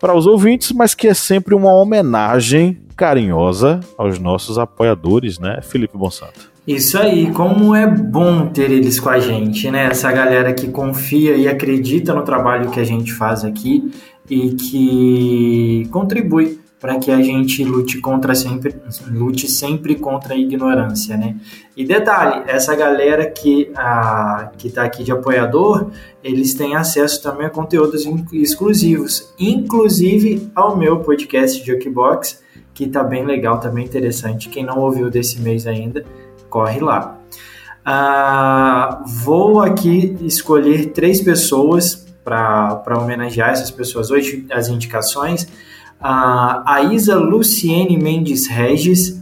[0.00, 5.96] para os ouvintes, mas que é sempre uma homenagem carinhosa aos nossos apoiadores, né, Felipe
[5.96, 6.50] Bonsanto?
[6.66, 9.84] Isso aí, como é bom ter eles com a gente, né?
[9.84, 13.92] Essa galera que confia e acredita no trabalho que a gente faz aqui
[14.28, 18.74] e que contribui para que a gente lute contra sempre,
[19.10, 21.36] lute sempre contra a ignorância, né?
[21.76, 25.90] E detalhe, essa galera que a que está aqui de apoiador,
[26.22, 33.24] eles têm acesso também a conteúdos exclusivos, inclusive ao meu podcast Jukebox, que está bem
[33.24, 34.48] legal, está bem interessante.
[34.48, 36.04] Quem não ouviu desse mês ainda,
[36.48, 37.18] corre lá.
[37.84, 45.48] Ah, vou aqui escolher três pessoas para homenagear essas pessoas hoje, as indicações
[46.00, 49.20] a Isa Luciene Mendes Regis,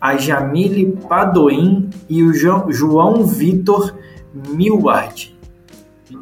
[0.00, 3.94] a Jamile Padoim e o João Vitor
[4.32, 5.36] Milward.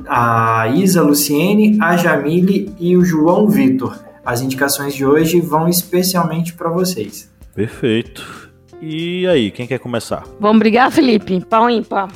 [0.09, 3.99] A Isa Luciene, a Jamile e o João Vitor.
[4.24, 7.30] As indicações de hoje vão especialmente para vocês.
[7.55, 8.51] Perfeito.
[8.82, 10.24] E aí, quem quer começar?
[10.41, 11.45] Vamos brigar, Felipe?
[11.45, 12.09] Pau ímpar.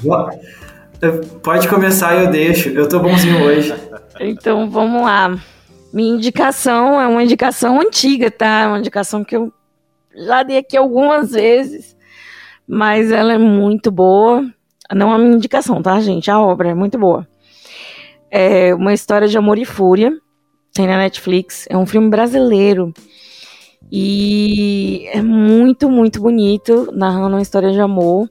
[1.43, 2.69] Pode começar, eu deixo.
[2.71, 3.73] Eu tô bonzinho hoje.
[4.19, 5.39] então vamos lá.
[5.93, 8.69] Minha indicação é uma indicação antiga, tá?
[8.69, 9.53] Uma indicação que eu
[10.15, 11.97] já dei aqui algumas vezes,
[12.67, 14.45] mas ela é muito boa.
[14.95, 16.31] Não a minha indicação, tá, gente?
[16.31, 17.27] A obra é muito boa.
[18.31, 20.13] É uma história de amor e fúria.
[20.73, 21.67] Tem na Netflix.
[21.69, 22.93] É um filme brasileiro.
[23.91, 28.31] E é muito, muito bonito, narrando uma história de amor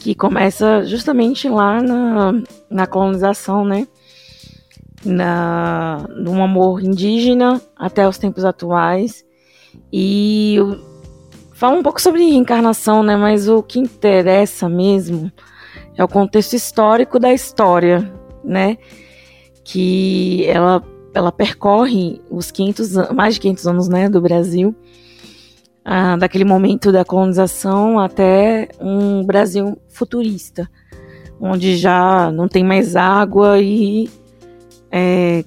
[0.00, 2.32] que começa justamente lá na,
[2.70, 3.86] na colonização, né?
[5.04, 9.24] Na, no amor indígena até os tempos atuais.
[9.92, 10.58] E
[11.52, 13.16] fala um pouco sobre reencarnação, né?
[13.16, 15.30] Mas o que interessa mesmo
[15.96, 18.12] é o contexto histórico da história,
[18.44, 18.76] né?
[19.64, 20.82] Que ela,
[21.12, 24.74] ela percorre os 500, mais de 500 anos, né, do Brasil,
[25.84, 30.70] ah, daquele momento da colonização até um Brasil futurista,
[31.40, 34.08] onde já não tem mais água e
[34.90, 35.44] é,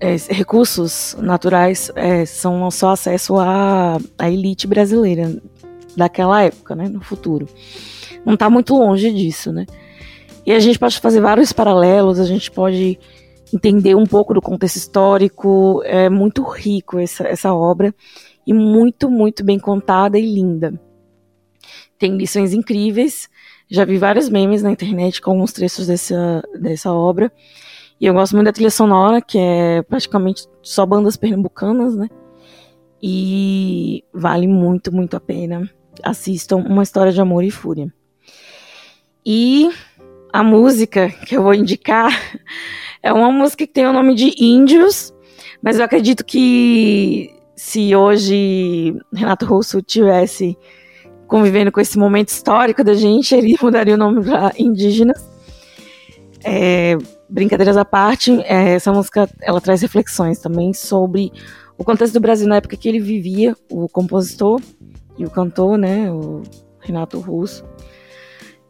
[0.00, 5.40] é, recursos naturais é, são só acesso à, à elite brasileira
[5.96, 7.48] daquela época, né, no futuro.
[8.24, 9.66] Não está muito longe disso, né?
[10.46, 12.98] E a gente pode fazer vários paralelos, a gente pode
[13.52, 15.82] entender um pouco do contexto histórico.
[15.84, 17.94] É muito rico essa, essa obra
[18.46, 20.80] e muito, muito bem contada e linda.
[21.98, 23.28] Tem lições incríveis.
[23.68, 27.30] Já vi vários memes na internet com alguns trechos dessa, dessa obra.
[28.00, 32.08] E eu gosto muito da trilha sonora, que é praticamente só bandas pernambucanas, né?
[33.02, 35.68] E vale muito, muito a pena.
[36.02, 37.92] Assistam Uma História de Amor e Fúria.
[39.26, 39.68] E
[40.32, 42.12] a música que eu vou indicar
[43.02, 45.12] é uma música que tem o nome de Índios,
[45.60, 50.56] mas eu acredito que se hoje Renato Russo tivesse
[51.26, 55.28] convivendo com esse momento histórico da gente, ele mudaria o nome para Indígenas.
[56.44, 56.96] É,
[57.28, 61.32] brincadeiras à parte, é, essa música ela traz reflexões também sobre
[61.76, 64.60] o contexto do Brasil na época que ele vivia, o compositor
[65.16, 66.42] e o cantor, né, o
[66.80, 67.64] Renato Russo.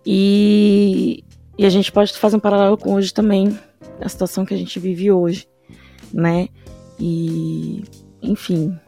[0.05, 1.25] E,
[1.57, 3.59] e a gente pode fazer um paralelo com hoje também,
[4.01, 5.47] a situação que a gente vive hoje,
[6.13, 6.49] né?
[6.99, 7.85] E,
[8.23, 8.79] enfim,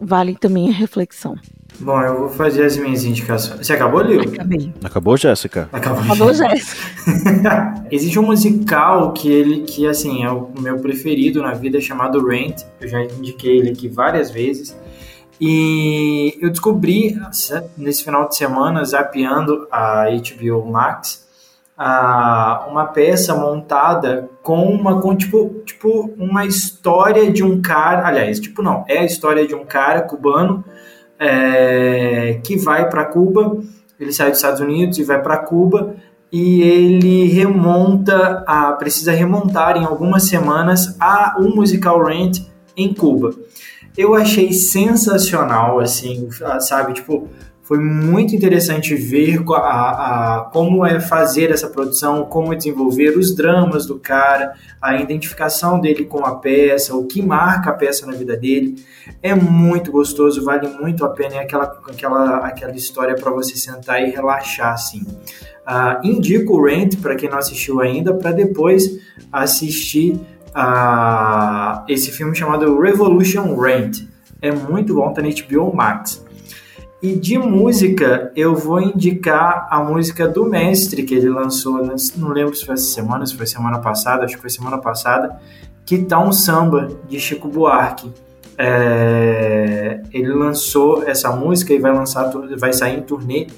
[0.00, 1.36] vale também a reflexão.
[1.80, 3.66] Bom, eu vou fazer as minhas indicações.
[3.66, 4.20] Você acabou, Lil?
[4.20, 4.72] Acabei.
[4.82, 5.68] Acabou, Jéssica?
[5.72, 7.84] Acabou, Acabou Jéssica.
[7.90, 12.62] Existe um musical que ele, que assim, é o meu preferido na vida, chamado Rent.
[12.80, 14.76] Eu já indiquei ele aqui várias vezes.
[15.40, 17.18] E eu descobri
[17.76, 21.24] nesse final de semana, zapeando a HBO Max,
[21.76, 28.38] ah, uma peça montada com uma com tipo, tipo uma história de um cara, aliás,
[28.38, 30.64] tipo não, é a história de um cara cubano
[31.18, 33.58] é, que vai para Cuba,
[33.98, 35.94] ele sai dos Estados Unidos e vai para Cuba
[36.32, 42.40] e ele remonta, a, precisa remontar em algumas semanas a um musical Rent
[42.76, 43.32] em Cuba.
[43.96, 47.28] Eu achei sensacional, assim, sabe, tipo,
[47.64, 53.34] foi muito interessante ver a, a, como é fazer essa produção, como é desenvolver os
[53.34, 58.12] dramas do cara, a identificação dele com a peça, o que marca a peça na
[58.12, 58.84] vida dele.
[59.22, 61.36] É muito gostoso, vale muito a pena.
[61.36, 65.00] É aquela, aquela, aquela história para você sentar e relaxar, assim.
[65.66, 69.00] Uh, indico o Rent para quem não assistiu ainda, para depois
[69.32, 74.02] assistir uh, esse filme chamado Revolution Rent.
[74.42, 76.23] É muito bom, tá na HBO Max.
[77.04, 81.86] E de música, eu vou indicar a música do Mestre, que ele lançou,
[82.16, 85.38] não lembro se foi essa semana, se foi semana passada, acho que foi semana passada,
[85.84, 88.10] que tá um samba de Chico Buarque.
[88.56, 93.48] É, ele lançou essa música e vai lançar, vai sair em turnê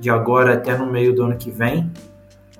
[0.00, 1.88] de agora até no meio do ano que vem.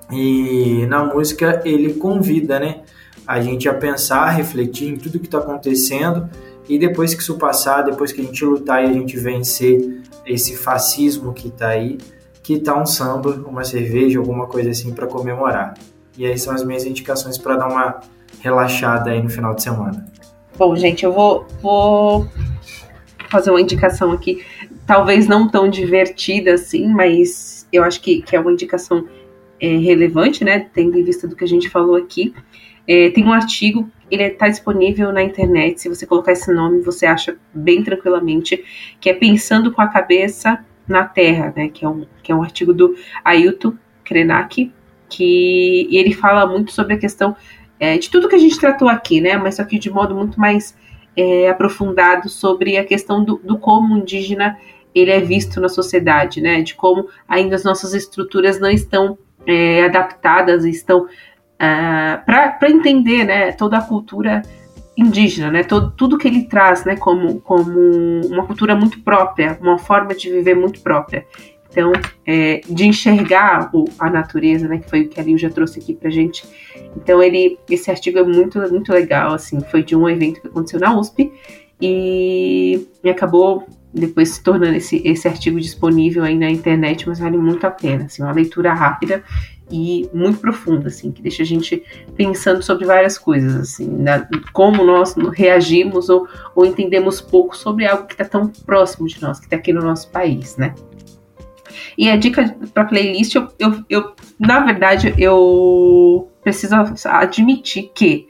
[0.09, 2.79] E na música ele convida, né,
[3.27, 6.29] a gente a pensar, refletir em tudo que está acontecendo
[6.69, 10.55] e depois que isso passar, depois que a gente lutar e a gente vencer esse
[10.55, 11.97] fascismo que está aí,
[12.43, 15.73] que tá um samba, uma cerveja, alguma coisa assim para comemorar.
[16.15, 17.99] E aí são as minhas indicações para dar uma
[18.39, 20.05] relaxada aí no final de semana.
[20.57, 22.27] Bom, gente, eu vou, vou
[23.29, 24.45] fazer uma indicação aqui,
[24.85, 29.07] talvez não tão divertida assim, mas eu acho que, que é uma indicação
[29.59, 32.33] é, relevante, né, tendo em vista do que a gente falou aqui.
[32.89, 35.79] É, tem um artigo, ele está disponível na internet.
[35.79, 38.65] Se você colocar esse nome, você acha bem tranquilamente,
[38.99, 41.69] que é Pensando com a Cabeça na Terra, né?
[41.69, 44.73] Que é um, que é um artigo do Ailton Krenak,
[45.07, 47.35] que ele fala muito sobre a questão
[47.79, 49.37] é, de tudo que a gente tratou aqui, né?
[49.37, 50.75] Mas só que de modo muito mais
[51.15, 54.57] é, aprofundado sobre a questão do, do como indígena
[54.95, 56.63] ele é visto na sociedade, né?
[56.63, 59.15] De como ainda as nossas estruturas não estão
[59.45, 61.07] é, adaptadas, estão
[61.59, 64.41] uh, ah, para entender né, toda a cultura
[64.97, 67.79] indígena, né, todo, tudo que ele traz né, como, como
[68.27, 71.25] uma cultura muito própria, uma forma de viver muito própria.
[71.71, 71.91] Então,
[72.25, 75.79] é, de enxergar o, a natureza, né, que foi o que a Liu já trouxe
[75.79, 76.43] aqui pra gente.
[76.97, 80.79] Então, ele, esse artigo é muito, muito legal, assim, foi de um evento que aconteceu
[80.79, 81.31] na USP
[81.79, 87.37] e, e acabou depois se tornando esse, esse artigo disponível aí na internet, mas vale
[87.37, 89.23] muito a pena, assim, uma leitura rápida
[89.71, 91.83] e muito profunda, assim, que deixa a gente
[92.15, 98.05] pensando sobre várias coisas, assim, na, como nós reagimos ou, ou entendemos pouco sobre algo
[98.05, 100.73] que está tão próximo de nós, que está aqui no nosso país, né?
[101.97, 108.27] E a dica para playlist, eu, eu, eu, na verdade, eu preciso admitir que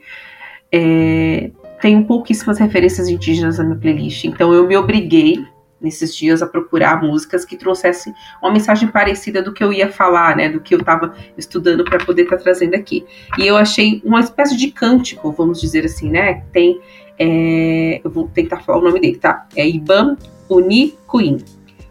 [0.72, 5.42] é, tenho pouquíssimas referências indígenas na minha playlist, então eu me obriguei
[5.80, 10.36] nesses dias a procurar músicas que trouxessem uma mensagem parecida do que eu ia falar,
[10.36, 13.04] né, do que eu estava estudando para poder estar tá trazendo aqui.
[13.38, 16.44] E eu achei uma espécie de cântico, vamos dizer assim, né?
[16.52, 16.80] Tem,
[17.18, 19.46] é, eu vou tentar falar o nome dele, tá?
[19.56, 20.16] É Iban
[20.48, 21.38] Uni Queen,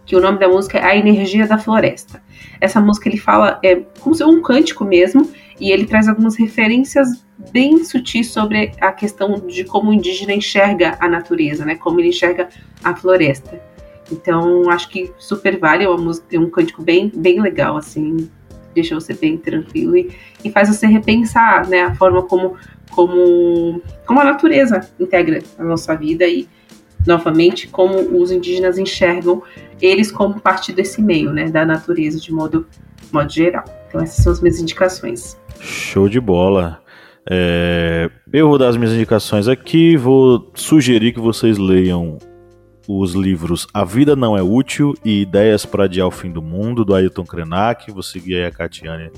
[0.06, 2.22] que o nome da música é A Energia da Floresta.
[2.62, 5.30] Essa música ele fala é como se um cântico mesmo,
[5.60, 10.98] e ele traz algumas referências bem sutis sobre a questão de como o indígena enxerga
[11.00, 11.76] a natureza, né?
[11.76, 12.50] Como ele enxerga
[12.84, 13.62] a floresta.
[14.12, 18.30] Então, acho que super vale, é música, é um cântico bem, bem legal, assim,
[18.74, 20.12] deixa você bem tranquilo e,
[20.44, 22.56] e faz você repensar, né, a forma como,
[22.92, 26.48] como, como a natureza integra a nossa vida e,
[27.06, 29.42] novamente, como os indígenas enxergam
[29.82, 32.68] eles como parte desse meio, né, da natureza de modo,
[33.12, 33.64] modo geral.
[33.88, 35.38] Então, essas são as minhas indicações.
[35.60, 36.82] Show de bola.
[37.30, 42.18] É, eu vou dar as minhas indicações aqui, vou sugerir que vocês leiam
[42.92, 46.84] os livros A Vida Não É Útil e Ideias para Adiar o Fim do Mundo,
[46.84, 47.92] do Ailton Krenak.
[47.92, 49.12] Vou seguir aí a Catiane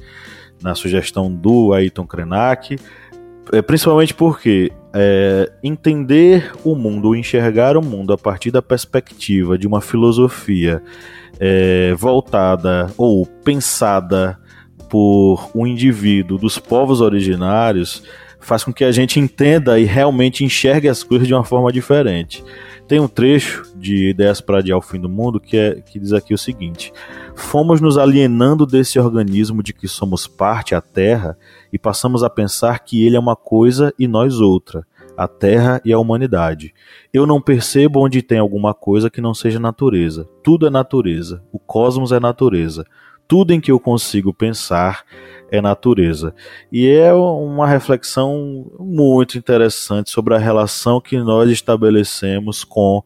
[0.62, 2.76] na sugestão do Ailton Krenak.
[3.50, 9.66] É, principalmente porque é, entender o mundo, enxergar o mundo a partir da perspectiva de
[9.66, 10.84] uma filosofia
[11.40, 14.38] é, voltada ou pensada
[14.90, 18.04] por um indivíduo dos povos originários
[18.42, 22.44] faz com que a gente entenda e realmente enxergue as coisas de uma forma diferente.
[22.92, 26.12] Tem um trecho de Ideias para Adiar o Fim do Mundo que, é, que diz
[26.12, 26.92] aqui o seguinte:
[27.34, 31.38] Fomos nos alienando desse organismo de que somos parte, a Terra,
[31.72, 34.86] e passamos a pensar que ele é uma coisa e nós outra,
[35.16, 36.74] a Terra e a humanidade.
[37.14, 40.28] Eu não percebo onde tem alguma coisa que não seja natureza.
[40.44, 41.42] Tudo é natureza.
[41.50, 42.86] O cosmos é natureza.
[43.26, 45.06] tudo em que eu consigo pensar
[45.52, 46.34] é natureza.
[46.72, 53.04] E é uma reflexão muito interessante sobre a relação que nós estabelecemos com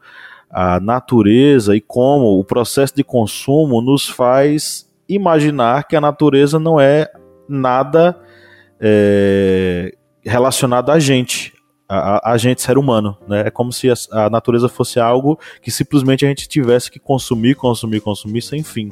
[0.50, 6.80] a natureza e como o processo de consumo nos faz imaginar que a natureza não
[6.80, 7.12] é
[7.50, 8.18] nada
[8.80, 9.94] é,
[10.24, 11.55] relacionado a gente,
[11.88, 13.44] a, a, gente ser humano, né?
[13.48, 17.56] É como se a, a, natureza fosse algo que simplesmente a gente tivesse que consumir,
[17.56, 18.92] consumir, consumir sem fim.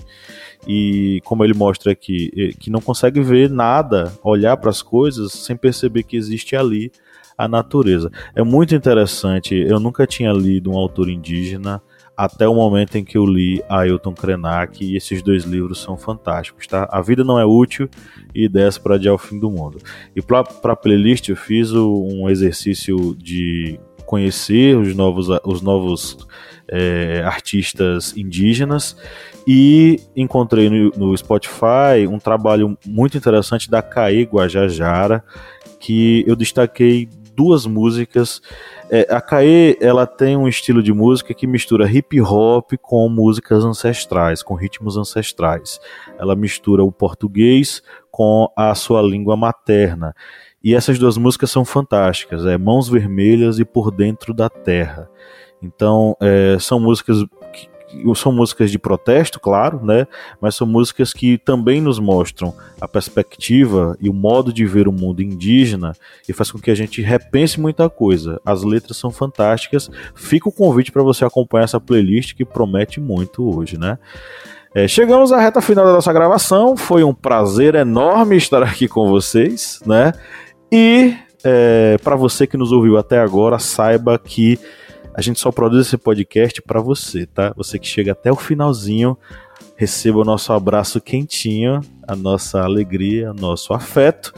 [0.67, 5.55] E como ele mostra aqui, que não consegue ver nada, olhar para as coisas sem
[5.57, 6.91] perceber que existe ali
[7.37, 8.11] a natureza.
[8.35, 9.55] É muito interessante.
[9.55, 11.81] Eu nunca tinha lido um autor indígena
[12.15, 16.67] até o momento em que eu li Ailton Krenak e esses dois livros são fantásticos,
[16.67, 16.87] tá?
[16.91, 17.89] A Vida Não É Útil
[18.33, 19.79] e Ideias para Adiar o Fim do Mundo.
[20.15, 26.17] E para a playlist eu fiz um exercício de conhecer os novos, os novos
[26.67, 28.95] é, artistas indígenas
[29.47, 35.23] e encontrei no, no, Spotify um trabalho muito interessante da Caê Guajajara
[35.79, 38.41] que eu destaquei duas músicas
[38.95, 43.65] é, a Kae, ela tem um estilo de música que mistura hip hop com músicas
[43.65, 45.79] ancestrais, com ritmos ancestrais.
[46.19, 47.81] Ela mistura o português
[48.11, 50.15] com a sua língua materna.
[50.63, 55.09] E essas duas músicas são fantásticas, é Mãos Vermelhas e Por Dentro da Terra.
[55.59, 57.25] Então, é, são músicas
[58.15, 60.07] são músicas de protesto, claro, né?
[60.41, 64.91] Mas são músicas que também nos mostram a perspectiva e o modo de ver o
[64.91, 65.93] mundo indígena
[66.27, 68.39] e faz com que a gente repense muita coisa.
[68.45, 69.89] As letras são fantásticas.
[70.15, 73.97] Fica o convite para você acompanhar essa playlist que promete muito hoje, né?
[74.75, 76.75] É, chegamos à reta final da nossa gravação.
[76.75, 80.13] Foi um prazer enorme estar aqui com vocês, né?
[80.71, 84.57] E é, para você que nos ouviu até agora, saiba que
[85.13, 87.53] a gente só produz esse podcast para você, tá?
[87.55, 89.17] Você que chega até o finalzinho,
[89.75, 94.33] receba o nosso abraço quentinho, a nossa alegria, nosso afeto.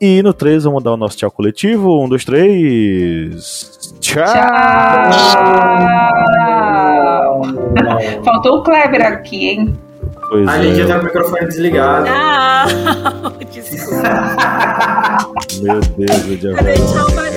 [0.00, 2.04] E no 3 vamos dar o nosso tchau coletivo.
[2.04, 3.94] Um, dois, três.
[4.00, 4.24] Tchau!
[4.24, 4.40] tchau.
[8.24, 9.74] Faltou o Kleber aqui, hein?
[10.30, 10.62] Pois a é.
[10.62, 12.06] gente já tá com o microfone desligado.
[12.06, 14.08] Não, desculpa.
[15.60, 17.29] Meu Deus, eu já aparecer.